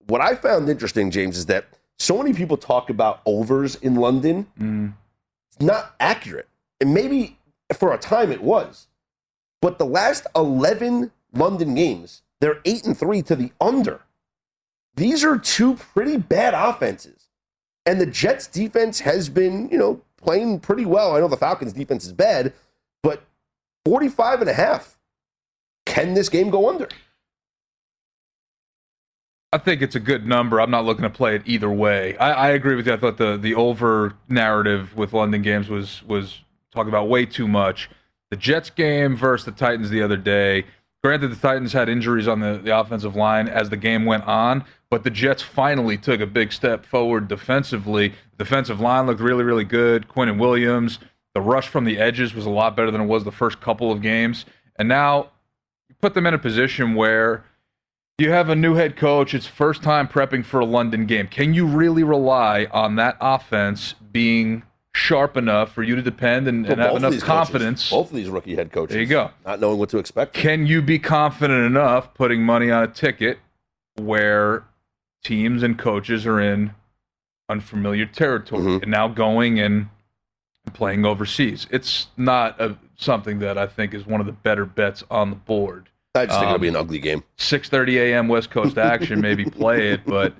[0.07, 1.67] What I found interesting, James, is that
[1.99, 4.47] so many people talk about overs in London.
[5.49, 6.49] It's not accurate.
[6.81, 7.37] And maybe
[7.77, 8.89] for a time it was.
[9.61, 14.01] But the last 11 London games, they're 8 and 3 to the under.
[14.97, 17.29] These are two pretty bad offenses.
[17.87, 21.17] And the Jets defense has been, you know, playing pretty well.
[21.17, 22.53] I know the Falcons defense is bad,
[23.03, 23.25] but
[23.85, 24.99] 45 and a half.
[25.87, 26.89] Can this game go under?
[29.53, 30.61] I think it's a good number.
[30.61, 32.17] I'm not looking to play it either way.
[32.19, 32.93] I, I agree with you.
[32.93, 37.49] I thought the the over narrative with London games was was talking about way too
[37.49, 37.91] much.
[38.31, 40.65] The Jets game versus the Titans the other day.
[41.03, 44.65] Granted, the Titans had injuries on the, the offensive line as the game went on,
[44.91, 48.15] but the Jets finally took a big step forward defensively.
[48.39, 50.09] Defensive line looked really, really good.
[50.09, 50.99] Quinn and Williams,
[51.35, 53.91] the rush from the edges was a lot better than it was the first couple
[53.91, 54.45] of games.
[54.77, 55.31] And now
[55.89, 57.45] you put them in a position where
[58.19, 59.33] you have a new head coach.
[59.33, 61.29] It's first time prepping for a London game.
[61.29, 64.65] Can you really rely on that offense being
[65.01, 67.91] sharp enough for you to depend and, So and have enough these coaches- confidence?
[67.91, 68.93] both of these rookie head coaches.
[68.95, 69.31] There you go.
[69.47, 70.35] Not knowing what to expect.
[70.35, 73.39] Can you be confident enough putting money on a ticket
[73.97, 74.65] where
[75.25, 76.73] teams and coaches are in
[77.49, 78.83] unfamiliar territory Mm-hmm.
[78.83, 79.89] and now going and
[80.75, 81.67] playing overseas?
[81.71, 85.37] It's not a, something that I think is one of the better bets on the
[85.37, 85.89] board.
[86.15, 87.23] I just think it'll Um, be an ugly game.
[87.39, 88.29] 6:30 a.m.
[88.29, 90.35] West Coast action, maybe play it, but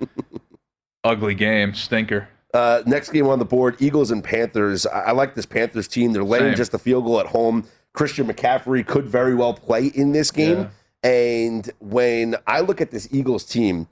[1.03, 2.27] ugly game, stinker.
[2.53, 4.85] Uh, next game on the board, Eagles and Panthers.
[4.85, 6.11] I, I like this Panthers team.
[6.11, 6.55] They're laying Same.
[6.55, 7.65] just a field goal at home.
[7.93, 10.69] Christian McCaffrey could very well play in this game.
[11.03, 13.87] And when I look at this Eagles team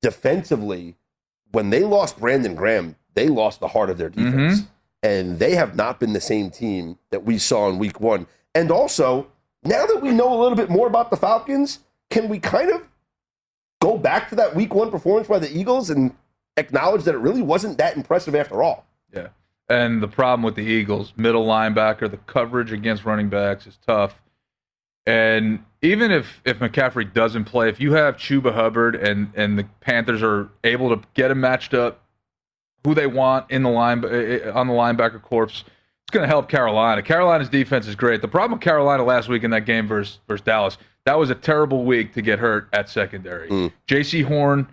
[0.00, 0.96] defensively,
[1.50, 4.62] when they lost Brandon Graham, they lost the heart of their defense.
[5.02, 8.26] And they have not been the same team that we saw in week one.
[8.54, 9.26] And also,
[9.64, 12.82] now that we know a little bit more about the Falcons, can we kind of
[13.80, 16.14] go back to that week one performance by the Eagles and
[16.56, 18.86] acknowledge that it really wasn't that impressive after all?
[19.12, 19.28] Yeah.
[19.68, 24.22] And the problem with the Eagles, middle linebacker, the coverage against running backs is tough.
[25.06, 29.64] And even if if McCaffrey doesn't play, if you have Chuba Hubbard and and the
[29.80, 32.04] Panthers are able to get him matched up
[32.84, 35.64] who they want in the line eh, on the linebacker corps, it's
[36.10, 37.02] going to help Carolina.
[37.02, 38.22] Carolina's defense is great.
[38.22, 41.34] The problem with Carolina last week in that game versus versus Dallas, that was a
[41.34, 43.48] terrible week to get hurt at secondary.
[43.88, 44.68] Jaycee Horn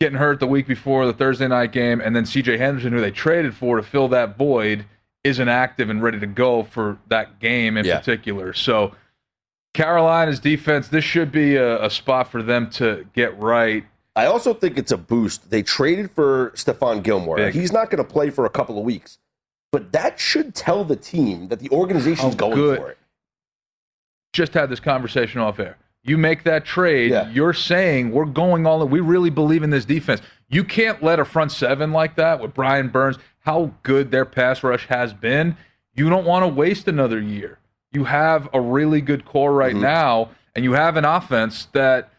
[0.00, 2.58] getting hurt the week before the Thursday night game, and then C.J.
[2.58, 4.84] Henderson, who they traded for to fill that void,
[5.24, 7.98] isn't active and ready to go for that game in Yeah.
[7.98, 8.52] particular.
[8.52, 8.94] So
[9.74, 13.84] Carolina's defense, this should be a, a spot for them to get right.
[14.14, 15.50] I also think it's a boost.
[15.50, 17.36] They traded for Stephon Gilmore.
[17.36, 17.54] Big.
[17.54, 19.18] He's not going to play for a couple of weeks,
[19.72, 22.98] but that should tell the team that the organization's How going good- for it.
[24.32, 25.76] just had this conversation off air.
[26.06, 28.90] You make that trade, you're saying we're going all in.
[28.90, 30.20] We really believe in this defense.
[30.48, 34.62] You can't let a front seven like that with Brian Burns, how good their pass
[34.62, 35.56] rush has been.
[35.94, 37.58] You don't want to waste another year.
[37.92, 39.82] You have a really good core right Mm-hmm.
[39.82, 42.10] now, and you have an offense that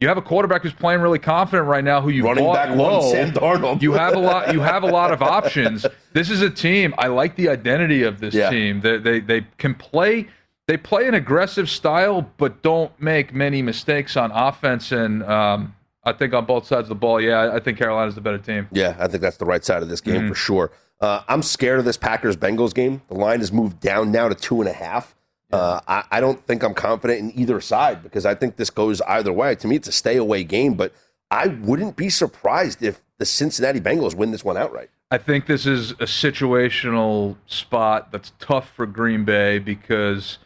[0.00, 2.68] you have a quarterback who's playing really confident right now who you Running bought back
[2.70, 3.10] one, low.
[3.10, 3.82] Sam Darnold.
[3.82, 4.52] You have a lot.
[4.52, 5.84] You have a lot of options.
[6.12, 6.94] This is a team.
[6.98, 8.50] I like the identity of this Yeah.
[8.50, 8.82] team.
[8.82, 10.28] They, they they can play.
[10.72, 16.14] They play an aggressive style, but don't make many mistakes on offense and um, I
[16.14, 18.68] think on both sides of the ball, yeah, I think Carolina's the better team.
[18.72, 20.28] Yeah, I think that's the right side of this game Mhm.
[20.30, 20.70] for sure.
[20.98, 23.02] Uh, I'm scared of this Packers Bengals game.
[23.08, 25.14] The line has moved down now to two and a half.
[25.52, 29.02] Uh, I, I don't think I'm confident in either side because I think this goes
[29.02, 29.54] either way.
[29.56, 30.94] To me, it's a stay away game, but
[31.30, 34.88] I wouldn't be surprised if the Cincinnati Bengals win this one outright.
[35.10, 40.38] I think this is a situational spot that's tough for Green Bay because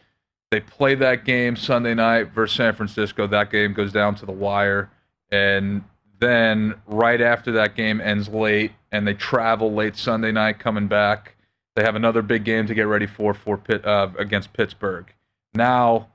[0.57, 3.27] they play that game Sunday night versus San Francisco.
[3.27, 4.91] That game goes down to the wire.
[5.31, 5.85] And
[6.19, 11.37] then right after that game ends late and they travel late Sunday night coming back,
[11.75, 15.13] they have another big game to get ready for for Pitt, uh, against Pittsburgh.
[15.53, 16.09] Now,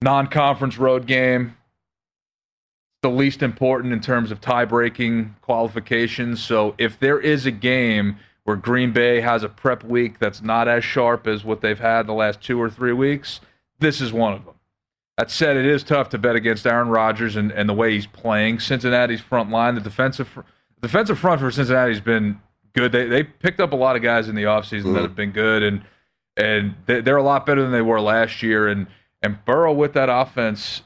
[0.00, 1.54] non-conference road game,
[3.02, 6.42] the least important in terms of tie-breaking qualifications.
[6.42, 10.68] So if there is a game where Green Bay has a prep week that's not
[10.68, 13.40] as sharp as what they've had the last two or three weeks,
[13.78, 14.54] this is one of them.
[15.18, 18.06] That said, it is tough to bet against Aaron Rodgers and, and the way he's
[18.06, 18.60] playing.
[18.60, 20.40] Cincinnati's front line, the defensive fr-
[20.80, 22.40] defensive front for Cincinnati's been
[22.72, 22.92] good.
[22.92, 25.02] They they picked up a lot of guys in the offseason that mm-hmm.
[25.02, 25.84] have been good, and
[26.36, 28.68] and they, they're a lot better than they were last year.
[28.68, 28.86] And
[29.22, 30.82] and Burrow with that offense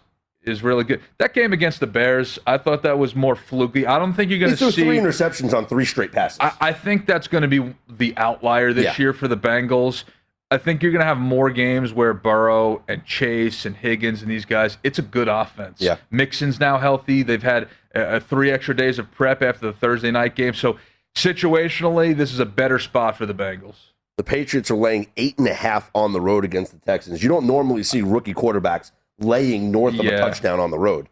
[0.47, 1.01] is really good.
[1.19, 3.87] That game against the Bears, I thought that was more fluky.
[3.87, 6.39] I don't think you're going to see three interceptions on three straight passes.
[6.41, 8.95] I, I think that's going to be the outlier this Yeah.
[8.99, 10.05] year for the Bengals.
[10.51, 14.31] I think you're going to have more games where Burrow and Chase and Higgins and
[14.31, 15.81] these guys, it's a good offense.
[15.81, 15.97] Yeah.
[16.13, 17.25] Mixon's now healthy.
[17.25, 20.55] They've had uh, uh, three extra days of prep after the Thursday night game.
[20.55, 20.77] So
[21.17, 23.75] situationally, this is a better spot for the Bengals.
[24.17, 27.23] The Patriots are laying eight and a half on the road against the Texans.
[27.23, 31.09] You don't normally see rookie quarterbacks laying north of a touchdown on the road.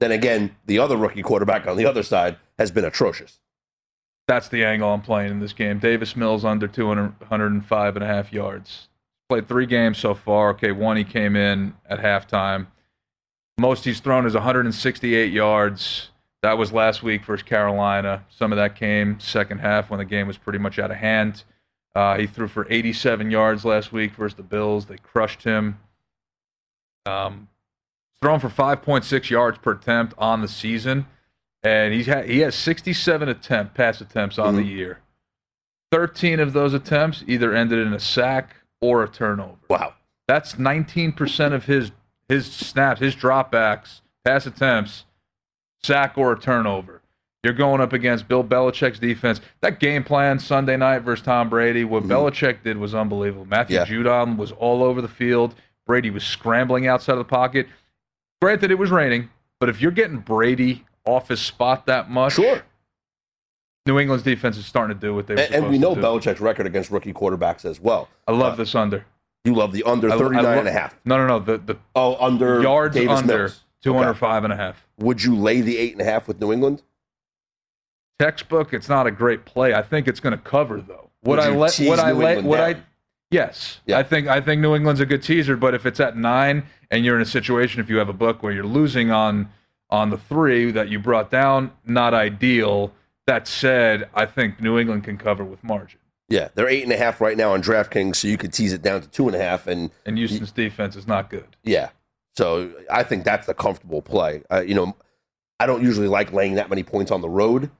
[0.00, 3.38] Then again, the other rookie quarterback on the other side has been atrocious.
[4.26, 5.78] That's the angle I'm playing in this game.
[5.78, 8.88] Davis Mills under 200, 105 and a half yards.
[9.28, 10.50] Played three games so far.
[10.50, 12.68] Okay, one he came in at halftime.
[13.58, 16.10] Most he's thrown is 168 yards.
[16.42, 18.24] That was last week versus Carolina.
[18.28, 21.44] Some of that came second half when the game was pretty much out of hand.
[21.94, 24.86] Uh, he threw for 87 yards last week versus the Bills.
[24.86, 25.78] They crushed him.
[27.06, 27.48] Um,
[28.20, 31.06] thrown for 5.6 yards per attempt on the season,
[31.62, 35.00] and he's had, he has 67 attempt pass attempts on the year.
[35.90, 39.58] 13 of those attempts either ended in a sack or a turnover.
[39.68, 39.94] Wow,
[40.28, 41.90] that's 19% of his
[42.28, 45.04] his snaps, his dropbacks, pass attempts,
[45.82, 47.02] sack or a turnover.
[47.42, 49.40] You're going up against Bill Belichick's defense.
[49.60, 53.44] That game plan Sunday night versus Tom Brady, what Belichick did was unbelievable.
[53.44, 53.84] Matthew Yeah.
[53.84, 55.56] Judon was all over the field.
[55.86, 57.66] Brady was scrambling outside of the pocket.
[58.40, 59.30] Granted, it was raining,
[59.60, 62.62] but if you're getting Brady off his spot that much, sure.
[63.86, 65.94] New England's defense is starting to do what they were And, and we know.
[65.96, 68.08] Belichick's record against rookie quarterbacks as well.
[68.28, 69.04] I love uh, this under.
[69.44, 70.96] You love the under I- I 39 lo- and a half.
[71.04, 71.38] No, no, no.
[71.40, 73.64] The, the Oh, under yards Davis under Mills.
[73.82, 74.86] 205 and a half.
[74.98, 76.82] Would you lay the eight and a half with New England?
[78.20, 79.74] Textbook, it's not a great play.
[79.74, 81.10] I think it's going to cover though.
[81.24, 81.78] Would, Would I let?
[81.80, 82.44] Would I let?
[82.44, 82.76] Would I?
[83.32, 85.56] Yes, I think I think New England's a good teaser.
[85.56, 88.42] But if it's at nine and you're in a situation, if you have a book
[88.42, 89.48] where you're losing on
[89.90, 92.92] on the three that you brought down, not ideal.
[93.26, 96.00] That said, I think New England can cover with margin.
[96.28, 98.82] Yeah, they're eight and a half right now on DraftKings, so you could tease it
[98.82, 99.66] down to two and a half.
[99.66, 101.56] And And Houston's defense is not good.
[101.62, 101.90] yeah,
[102.36, 104.42] so I think that's the comfortable play.
[104.50, 104.96] Uh, you know,
[105.60, 107.70] I don't usually like laying that many points on the road,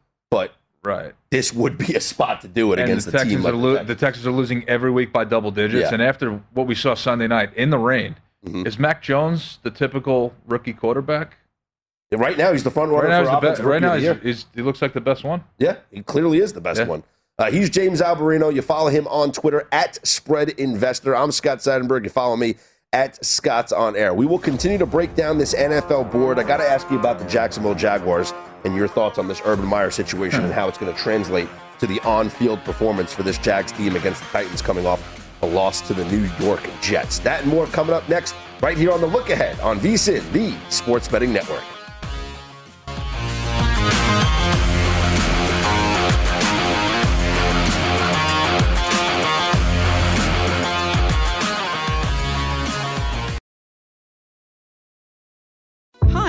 [0.84, 1.12] Right.
[1.30, 3.20] this would be a spot to do it and against the team.
[3.20, 3.88] Texans Like the lo- Texans.
[3.88, 5.82] the Texans are losing every week by double digits.
[5.90, 5.94] Yeah.
[5.94, 8.66] And after what we saw Sunday night in the rain, Mm-hmm.
[8.66, 11.36] is Mac Jones the typical rookie quarterback?
[12.10, 13.68] right now, he's the front runner Right now, for offensive best.
[13.68, 15.44] Right now, he's, he's, he looks like the best one.
[15.58, 16.86] Yeah, he clearly is the best Yeah.
[16.86, 17.04] one.
[17.38, 18.52] Uh, he's James Alberino.
[18.52, 21.14] You follow him on Twitter at Spread Investor.
[21.16, 22.02] I'm Scott Seidenberg.
[22.02, 22.56] You follow me
[22.92, 24.12] at Scott's on Air.
[24.12, 26.38] We will continue to break down this NFL board.
[26.38, 28.34] I got to ask you about the Jacksonville Jaguars
[28.64, 31.86] and your thoughts on this Urban Meyer situation and how it's going to translate to
[31.86, 35.94] the on-field performance for this Jags team against the Titans coming off a loss to
[35.94, 37.18] the New York Jets.
[37.20, 40.54] That and more coming up next, right here on the Look Ahead on VSIN, the
[40.70, 41.64] Sports Betting Network.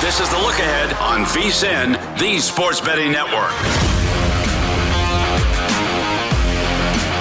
[0.00, 3.52] This is the look ahead on VSIN, the Sports Betting Network.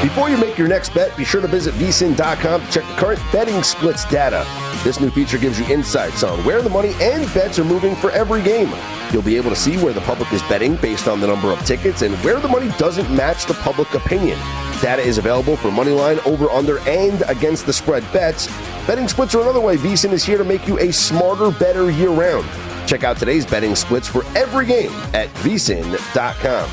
[0.02, 3.20] Before you make your next bet, be sure to visit vsin.com to check the current
[3.34, 4.48] betting splits data.
[4.82, 8.12] This new feature gives you insights on where the money and bets are moving for
[8.12, 8.74] every game.
[9.12, 11.60] You'll be able to see where the public is betting based on the number of
[11.66, 14.40] tickets and where the money doesn't match the public opinion.
[14.82, 18.48] Data is available for money line, over, under, and against the spread bets.
[18.88, 22.12] Betting splits are another way VSIN is here to make you a smarter, better year
[22.12, 22.48] round.
[22.90, 26.70] Check out today's betting splits for every game at vsin.com.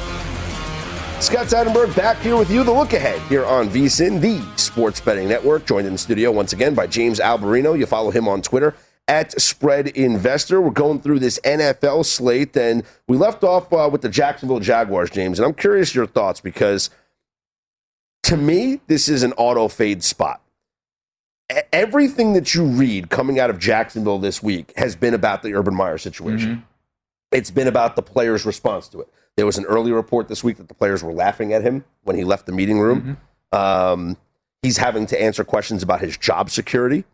[1.21, 2.65] Scott Seidenberg back here with you.
[2.65, 5.67] The look ahead here on VSIN, the sports betting network.
[5.67, 7.79] Joined in the studio once again by James Alberino.
[7.79, 8.75] You follow him on Twitter
[9.07, 10.59] at Spread Investor.
[10.59, 15.11] We're going through this NFL slate, and we left off uh, with the Jacksonville Jaguars,
[15.11, 15.39] James.
[15.39, 16.89] And I'm curious your thoughts because
[18.23, 20.41] to me, this is an auto fade spot.
[21.73, 25.75] Everything that you read coming out of Jacksonville this week has been about the Urban
[25.75, 26.57] Meyer situation.
[26.57, 26.65] Mm-hmm.
[27.33, 29.09] It's been about the players' response to it.
[29.37, 32.17] There was an early report this week that the players were laughing at him when
[32.17, 33.19] he left the meeting room.
[33.53, 33.57] Mm-hmm.
[33.59, 34.17] Um,
[34.63, 37.05] he's having to answer questions about his job security.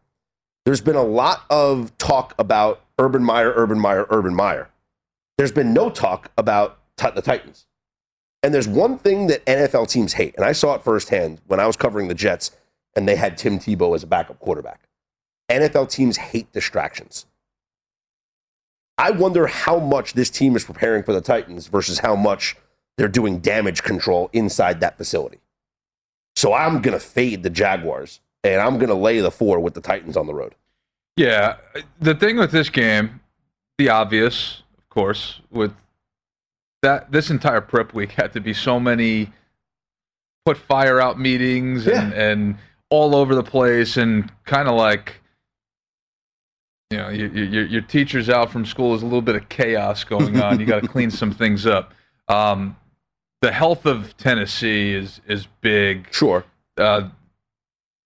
[0.64, 4.70] There's been a lot of talk about Urban Meyer, Urban Meyer, Urban Meyer.
[5.36, 7.66] There's been no talk about t- the Titans.
[8.42, 11.66] And there's one thing that NFL teams hate, and I saw it firsthand when I
[11.66, 12.50] was covering the Jets
[12.94, 14.88] and they had Tim Tebow as a backup quarterback.
[15.50, 17.26] NFL teams hate distractions.
[18.98, 22.56] I wonder how much this team is preparing for the Titans versus how much
[22.96, 25.40] they're doing damage control inside that facility.
[26.36, 29.74] So I'm going to fade the Jaguars and I'm going to lay the four with
[29.74, 30.54] the Titans on the road.
[31.16, 31.56] Yeah.
[32.00, 33.20] The thing with this game,
[33.78, 35.74] the obvious, of course, with
[36.82, 39.32] that this entire prep week had to be so many
[40.44, 42.22] put fire out meetings and, yeah.
[42.22, 42.58] and
[42.92, 45.22] all over the place and kind of like
[46.90, 48.90] you know, your, your, your teacher's out from school.
[48.90, 50.60] There's a little bit of chaos going on.
[50.60, 51.94] You got to clean some things up.
[52.28, 52.76] Um,
[53.40, 56.06] the health of Tennessee is is big.
[56.12, 56.44] Sure.
[56.76, 57.08] Uh,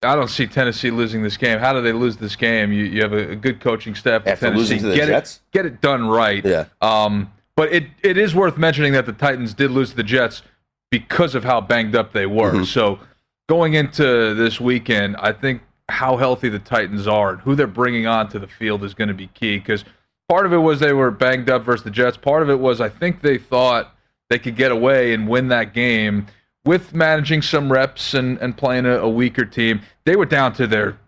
[0.03, 1.59] I don't see Tennessee losing this game.
[1.59, 2.73] How do they lose this game?
[2.73, 4.79] You you have a, a good coaching staff After Tennessee.
[4.79, 5.37] get Jets?
[5.37, 6.45] it get it done right.
[6.45, 6.67] Yeah.
[6.81, 10.43] Um, but it, it is worth mentioning that the Titans did lose to the Jets
[10.91, 12.53] because of how banged up they were.
[12.53, 12.65] Mm-hmm.
[12.65, 13.01] So
[13.49, 18.07] going into this weekend, I think how healthy the Titans are and who they're bringing
[18.07, 19.85] onto the field is going to be key because
[20.29, 22.17] part of it was they were banged up versus the Jets.
[22.17, 23.95] Part of it was I think they thought
[24.29, 26.27] they could get away and win that game
[26.65, 29.81] with managing some reps and, and playing a, a weaker team.
[30.05, 30.99] They were down to their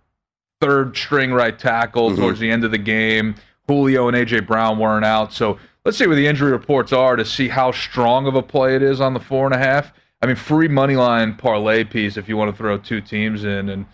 [0.60, 2.20] third string right tackle mm-hmm.
[2.20, 3.34] towards the end of the game.
[3.66, 5.32] Julio and AJ Brown weren't out.
[5.32, 8.76] So let's see where the injury reports are to see how strong of a play
[8.76, 9.92] it is on the four and a half.
[10.20, 13.68] I mean, free money line parlay piece if you want to throw two teams in
[13.68, 13.86] and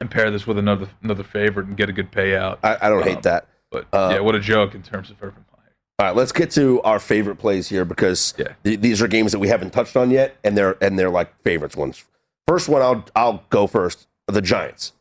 [0.00, 2.58] and pair this with another another favorite and get a good payout.
[2.62, 3.48] I, I don't um, hate that.
[3.70, 5.64] But uh, yeah, what a joke in terms of urban play.
[5.98, 8.52] All right, let's get to our favorite plays here because yeah.
[8.64, 11.40] th- these are games that we haven't touched on yet, and they're and they're like
[11.42, 12.04] favorites ones.
[12.46, 14.06] First one, I'll I'll go first.
[14.26, 14.92] The Giants.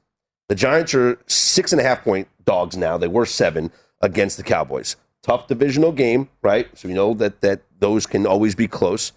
[0.50, 2.98] The Giants are six and a half point dogs now.
[2.98, 3.72] They were seven
[4.02, 4.96] against the Cowboys.
[5.24, 6.68] Tough divisional game, right?
[6.78, 9.12] So we know that that those can always be close.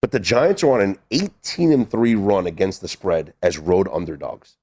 [0.00, 3.88] But the Giants are on an 18 and 3 run against the spread as road
[3.92, 4.56] underdogs.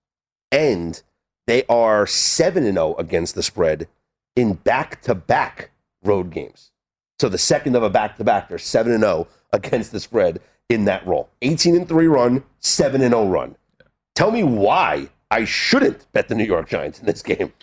[0.51, 1.01] And
[1.45, 3.87] they are 7 and 0 against the spread
[4.35, 5.71] in back to back
[6.03, 6.71] road games.
[7.19, 10.39] So the second of a back to back, they're 7 and 0 against the spread
[10.69, 11.29] in that role.
[11.41, 13.55] 18 and 3 run, 7 and 0 run.
[14.15, 17.53] Tell me why I shouldn't bet the New York Giants in this game.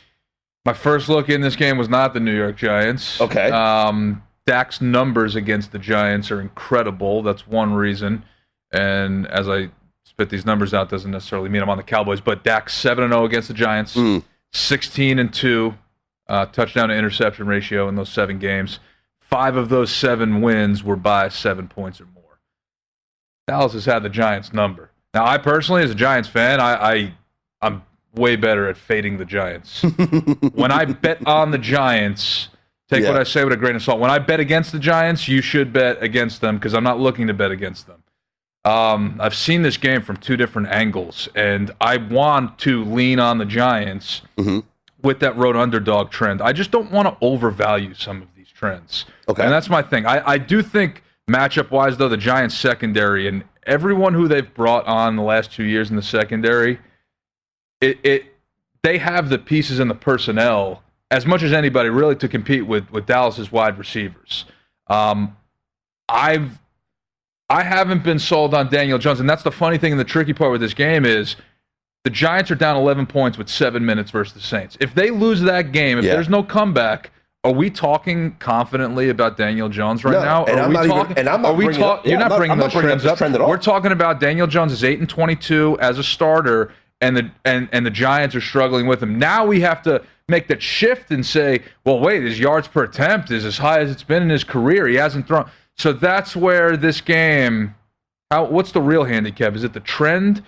[0.64, 3.20] My first look in this game was not the New York Giants.
[3.20, 3.50] Okay.
[3.50, 7.22] Um, Dak's numbers against the Giants are incredible.
[7.22, 8.24] That's one reason.
[8.72, 9.70] And as I
[10.04, 13.24] spit these numbers out, doesn't necessarily mean I'm on the Cowboys, but Dak's 7 0
[13.24, 14.22] against the Giants, mm.
[14.52, 15.74] 16 and 2,
[16.28, 18.80] uh, touchdown to interception ratio in those seven games.
[19.20, 22.40] Five of those seven wins were by seven points or more.
[23.46, 24.90] Dallas has had the Giants number.
[25.12, 27.14] Now, I personally, as a Giants fan, I, I
[27.62, 27.82] I'm
[28.14, 29.82] way better at fading the Giants.
[30.54, 32.48] when I bet on the Giants,
[32.88, 33.10] Take yeah.
[33.10, 33.98] what I say with a grain of salt.
[33.98, 37.26] When I bet against the Giants, you should bet against them because I'm not looking
[37.28, 38.02] to bet against them.
[38.64, 43.38] Um, I've seen this game from two different angles, and I want to lean on
[43.38, 44.60] the Giants mm-hmm.
[45.02, 46.40] with that road underdog trend.
[46.40, 49.06] I just don't want to overvalue some of these trends.
[49.28, 49.42] Okay.
[49.42, 50.06] And that's my thing.
[50.06, 54.86] I, I do think matchup wise, though, the Giants secondary and everyone who they've brought
[54.86, 56.78] on the last two years in the secondary,
[57.80, 58.34] it, it
[58.82, 62.90] they have the pieces and the personnel as much as anybody really to compete with
[62.90, 64.44] with Dallas's wide receivers.
[64.88, 65.36] Um,
[66.08, 66.58] I've
[67.48, 69.92] I haven't been sold on Daniel Jones, and that's the funny thing.
[69.92, 71.36] And the tricky part with this game is
[72.02, 74.76] the Giants are down 11 points with seven minutes versus the Saints.
[74.80, 76.14] If they lose that game, if yeah.
[76.14, 77.10] there's no comeback,
[77.44, 80.44] are we talking confidently about Daniel Jones right no, now?
[80.46, 82.20] And are I'm we not talking, even, and I'm not are we talk, yeah, You're
[82.20, 83.18] not, not bringing I'm those not trends up.
[83.18, 87.30] Trend We're talking about Daniel Jones is eight and 22 as a starter, and the
[87.44, 89.18] and and the Giants are struggling with him.
[89.18, 93.30] Now we have to make that shift and say, well, wait, his yards per attempt
[93.30, 94.86] is as high as it's been in his career.
[94.86, 95.50] He hasn't thrown.
[95.76, 97.74] So that's where this game.
[98.30, 99.54] How, what's the real handicap?
[99.54, 100.42] Is it the trend?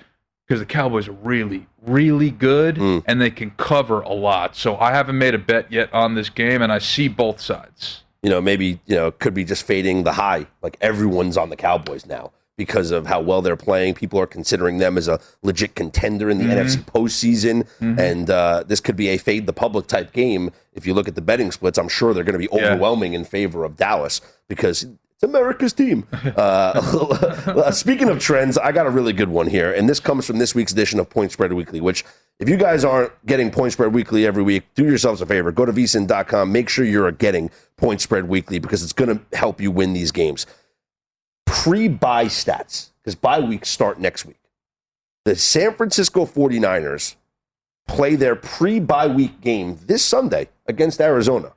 [0.47, 3.03] Because the Cowboys are really, really good mm.
[3.07, 4.57] and they can cover a lot.
[4.57, 8.05] So I haven't made a bet yet on this game, and I see both sides.
[8.23, 10.47] You know, maybe you know, could be just fading the high.
[10.63, 13.95] Like everyone's on the Cowboys now because of how well they're playing.
[13.95, 16.67] People are considering them as a legit contender in the mm-hmm.
[16.67, 17.65] NFC postseason.
[17.81, 18.01] Mm-hmm.
[18.01, 20.51] And uh, this could be a fade the public type game.
[20.73, 23.21] If you look at the betting splits, I'm sure they're going to be overwhelming yeah.
[23.21, 26.07] in favor of Dallas because it's America's team.
[26.37, 29.73] uh, speaking of trends, I got a really good one here.
[29.73, 32.05] And this comes from this week's edition of Point Spread Weekly, which
[32.39, 35.51] if you guys aren't getting Point Spread Weekly every week, do yourselves a favor.
[35.53, 36.53] Go to vsin.com.
[36.53, 40.13] Make sure you're getting Point Spread Weekly because it's going to help you win these
[40.13, 40.47] games
[41.47, 44.41] pre bye stats, because bye weeks start next week.
[45.25, 47.17] The San Francisco 49ers
[47.89, 51.53] play their pre bye week game this Sunday against Arizona.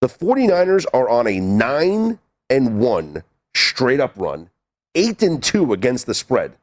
[0.00, 2.18] The 49ers are on a 9
[2.50, 3.22] and 1
[3.54, 4.50] straight up run,
[4.94, 6.56] 8 and 2 against the spread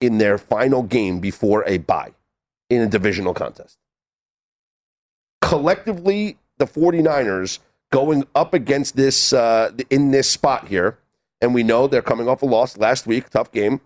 [0.00, 2.12] in their final game before a bye
[2.70, 3.78] in a divisional contest.
[5.40, 7.58] Collectively, the 49ers
[7.90, 10.98] going up against this uh, in this spot here
[11.42, 13.80] and we know they're coming off a loss last week, tough game.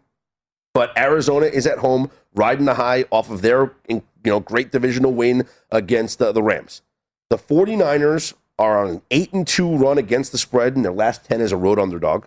[0.74, 5.12] But Arizona is at home, riding the high off of their you know great divisional
[5.12, 6.82] win against the, the Rams.
[7.30, 11.24] The 49ers are on an 8 and 2 run against the spread in their last
[11.24, 12.26] 10 as a road underdog.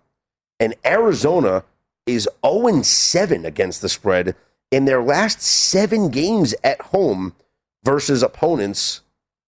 [0.59, 1.63] And Arizona
[2.05, 4.35] is 0 and 7 against the spread
[4.71, 7.35] in their last 7 games at home
[7.83, 9.01] versus opponents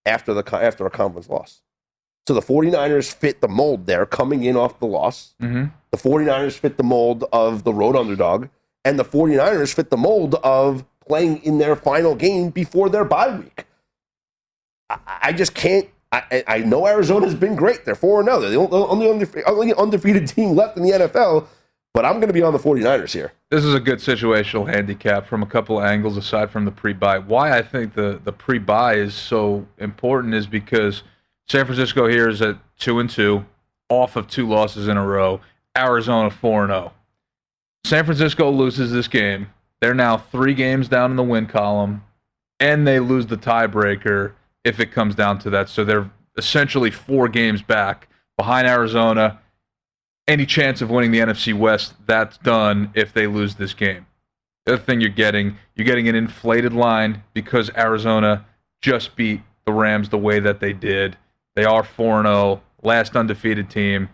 [0.05, 1.61] after the after a conference loss.
[2.27, 5.33] So the 49ers fit the mold there coming in off the loss.
[5.41, 5.65] Mm-hmm.
[5.89, 8.47] The 49ers fit the mold of the road underdog.
[8.85, 13.35] And the 49ers fit the mold of playing in their final game before their bye
[13.35, 13.65] week.
[14.89, 15.89] I, I just can't.
[16.13, 17.85] I, I know Arizona's been great.
[17.85, 18.39] They're 4 0.
[18.41, 21.47] They're the only, only, only undefeated team left in the NFL.
[21.93, 23.31] but I'm going to be on the 49ers here.
[23.49, 27.19] This is a good situational handicap from a couple of angles aside from the pre-bye.
[27.19, 31.03] Why I think the the pre-bye is so important is because
[31.51, 33.45] San Francisco here is at 2 and 2
[33.89, 35.41] off of two losses in a row.
[35.77, 36.93] Arizona 4 and 0.
[37.85, 39.49] San Francisco loses this game.
[39.81, 42.05] They're now 3 games down in the win column
[42.61, 44.31] and they lose the tiebreaker
[44.63, 45.67] if it comes down to that.
[45.67, 49.41] So they're essentially 4 games back behind Arizona
[50.29, 54.05] any chance of winning the NFC West, that's done if they lose this game.
[54.65, 58.45] The other thing you're getting, you're getting an inflated line because Arizona
[58.81, 61.17] just beat the Rams the way that they did.
[61.55, 64.09] They are 4 0, last undefeated team.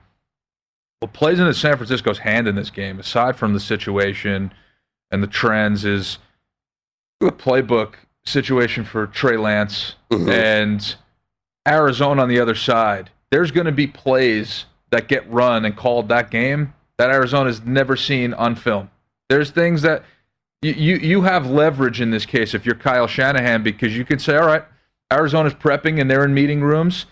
[0.99, 4.53] What plays into San Francisco's hand in this game, aside from the situation
[5.11, 6.17] and the trends, is
[7.19, 10.29] the playbook situation for Trey Lance mm-hmm.
[10.29, 10.95] and
[11.67, 13.11] Arizona on the other side.
[13.31, 17.95] There's going to be plays that get run and called that game that Arizona's never
[17.95, 18.89] seen on film.
[19.29, 20.03] There's things that
[20.61, 24.19] you, you, you have leverage in this case if you're Kyle Shanahan because you can
[24.19, 24.63] say, all right,
[25.11, 27.05] Arizona's prepping and they're in meeting rooms.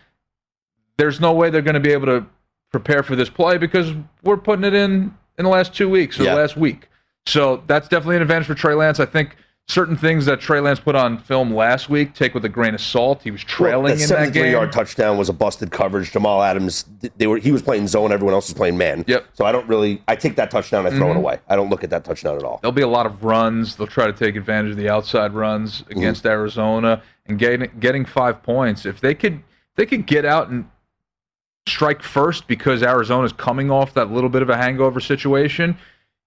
[0.98, 2.26] There's no way they're going to be able to
[2.72, 3.94] prepare for this play because
[4.24, 6.36] we're putting it in in the last two weeks or yeah.
[6.36, 6.90] the last week.
[7.28, 9.00] So that's definitely an advantage for Trey Lance.
[9.00, 9.36] I think
[9.68, 12.82] certain things that Trey Lance put on film last week take with a grain of
[12.82, 13.24] salt.
[13.24, 14.52] He was trailing well, in that game.
[14.52, 16.12] yard touchdown was a busted coverage.
[16.12, 16.86] Jamal Adams,
[17.18, 18.12] they were he was playing zone.
[18.12, 19.04] Everyone else was playing man.
[19.08, 19.26] Yep.
[19.34, 20.02] So I don't really.
[20.08, 20.86] I take that touchdown.
[20.86, 21.12] I throw mm-hmm.
[21.12, 21.40] it away.
[21.48, 22.60] I don't look at that touchdown at all.
[22.62, 23.76] There'll be a lot of runs.
[23.76, 25.98] They'll try to take advantage of the outside runs mm-hmm.
[25.98, 26.32] against mm-hmm.
[26.32, 28.86] Arizona and getting getting five points.
[28.86, 29.42] If they could,
[29.76, 30.70] they could get out and
[31.68, 35.78] strike first because Arizona's coming off that little bit of a hangover situation.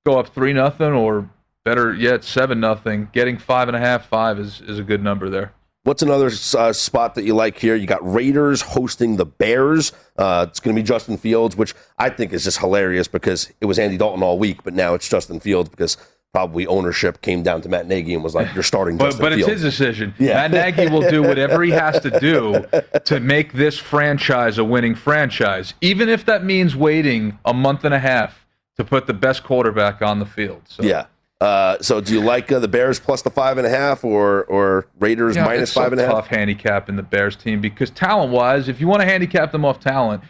[0.05, 1.31] Go up three nothing or
[1.65, 3.09] better yet, seven nothing.
[3.13, 5.53] Getting five and a half, five is is a good number there.
[5.85, 7.75] What's another uh, spot that you like here?
[7.75, 9.93] You got Raiders hosting the Bears.
[10.19, 13.65] Uh, it's going to be Justin Fields, which I think is just hilarious because it
[13.65, 15.97] was Andy Dalton all week, but now it's Justin Fields because
[16.33, 19.33] probably ownership came down to Matt Nagy and was like, "You're starting." but Justin but
[19.33, 19.53] Fields.
[19.53, 20.15] it's his decision.
[20.19, 20.49] Yeah.
[20.49, 22.65] Matt Nagy will do whatever he has to do
[23.05, 27.95] to make this franchise a winning franchise, even if that means waiting a month and
[27.95, 30.63] a half to put the best quarterback on the field.
[30.67, 30.83] So.
[30.83, 31.07] Yeah.
[31.41, 34.45] Uh, so do you like uh, the Bears plus the five and a half or
[34.45, 36.13] or Raiders minus five and a half?
[36.13, 39.65] Tough handicap in the Bears team because talent wise, if you want to handicap them
[39.65, 40.23] off talent,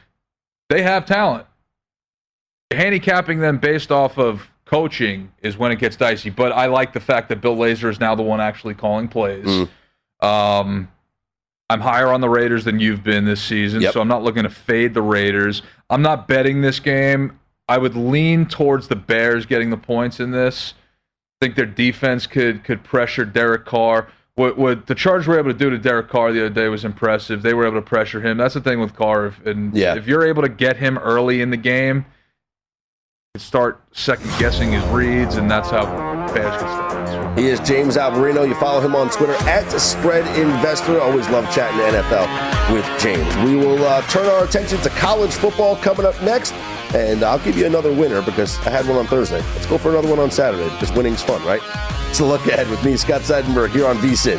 [0.69, 1.47] they have talent.
[2.71, 6.31] Handicapping them based off of coaching is when it gets dicey.
[6.31, 9.47] But I like the fact that Bill Lazor is now the one actually calling plays.
[9.47, 9.69] Mm.
[10.21, 10.89] Um,
[11.71, 13.93] I'm higher on the Raiders than you've been this season, yep.
[13.93, 15.63] so I'm not looking to fade the Raiders.
[15.91, 17.39] I'm not betting this game.
[17.69, 20.75] I would lean towards the Bears getting the points in this
[21.41, 24.09] I think their defense could could pressure Derek Carr.
[24.35, 26.85] What, what the Chargers were able to do to Derek Carr the other day was
[26.85, 27.43] impressive.
[27.43, 28.39] They were able to pressure him.
[28.39, 29.27] That's the thing with Carr.
[29.27, 29.97] If, and yeah.
[29.97, 32.07] if you're able to get him early in the game,
[33.39, 35.85] start second guessing his reads, and that's how
[36.33, 37.39] start.
[37.39, 38.47] He is James Alvarino.
[38.47, 41.01] You follow him on Twitter at Spread Investor.
[41.01, 43.37] Always love chatting NFL with James.
[43.49, 46.53] We will uh, turn our attention to college football coming up next.
[46.95, 49.41] And I'll give you another winner because I had one on Thursday.
[49.41, 51.61] Let's go for another one on Saturday because winning's fun, right?
[52.09, 54.39] It's a look ahead with me, Scott Seidenberg, here on VSIN.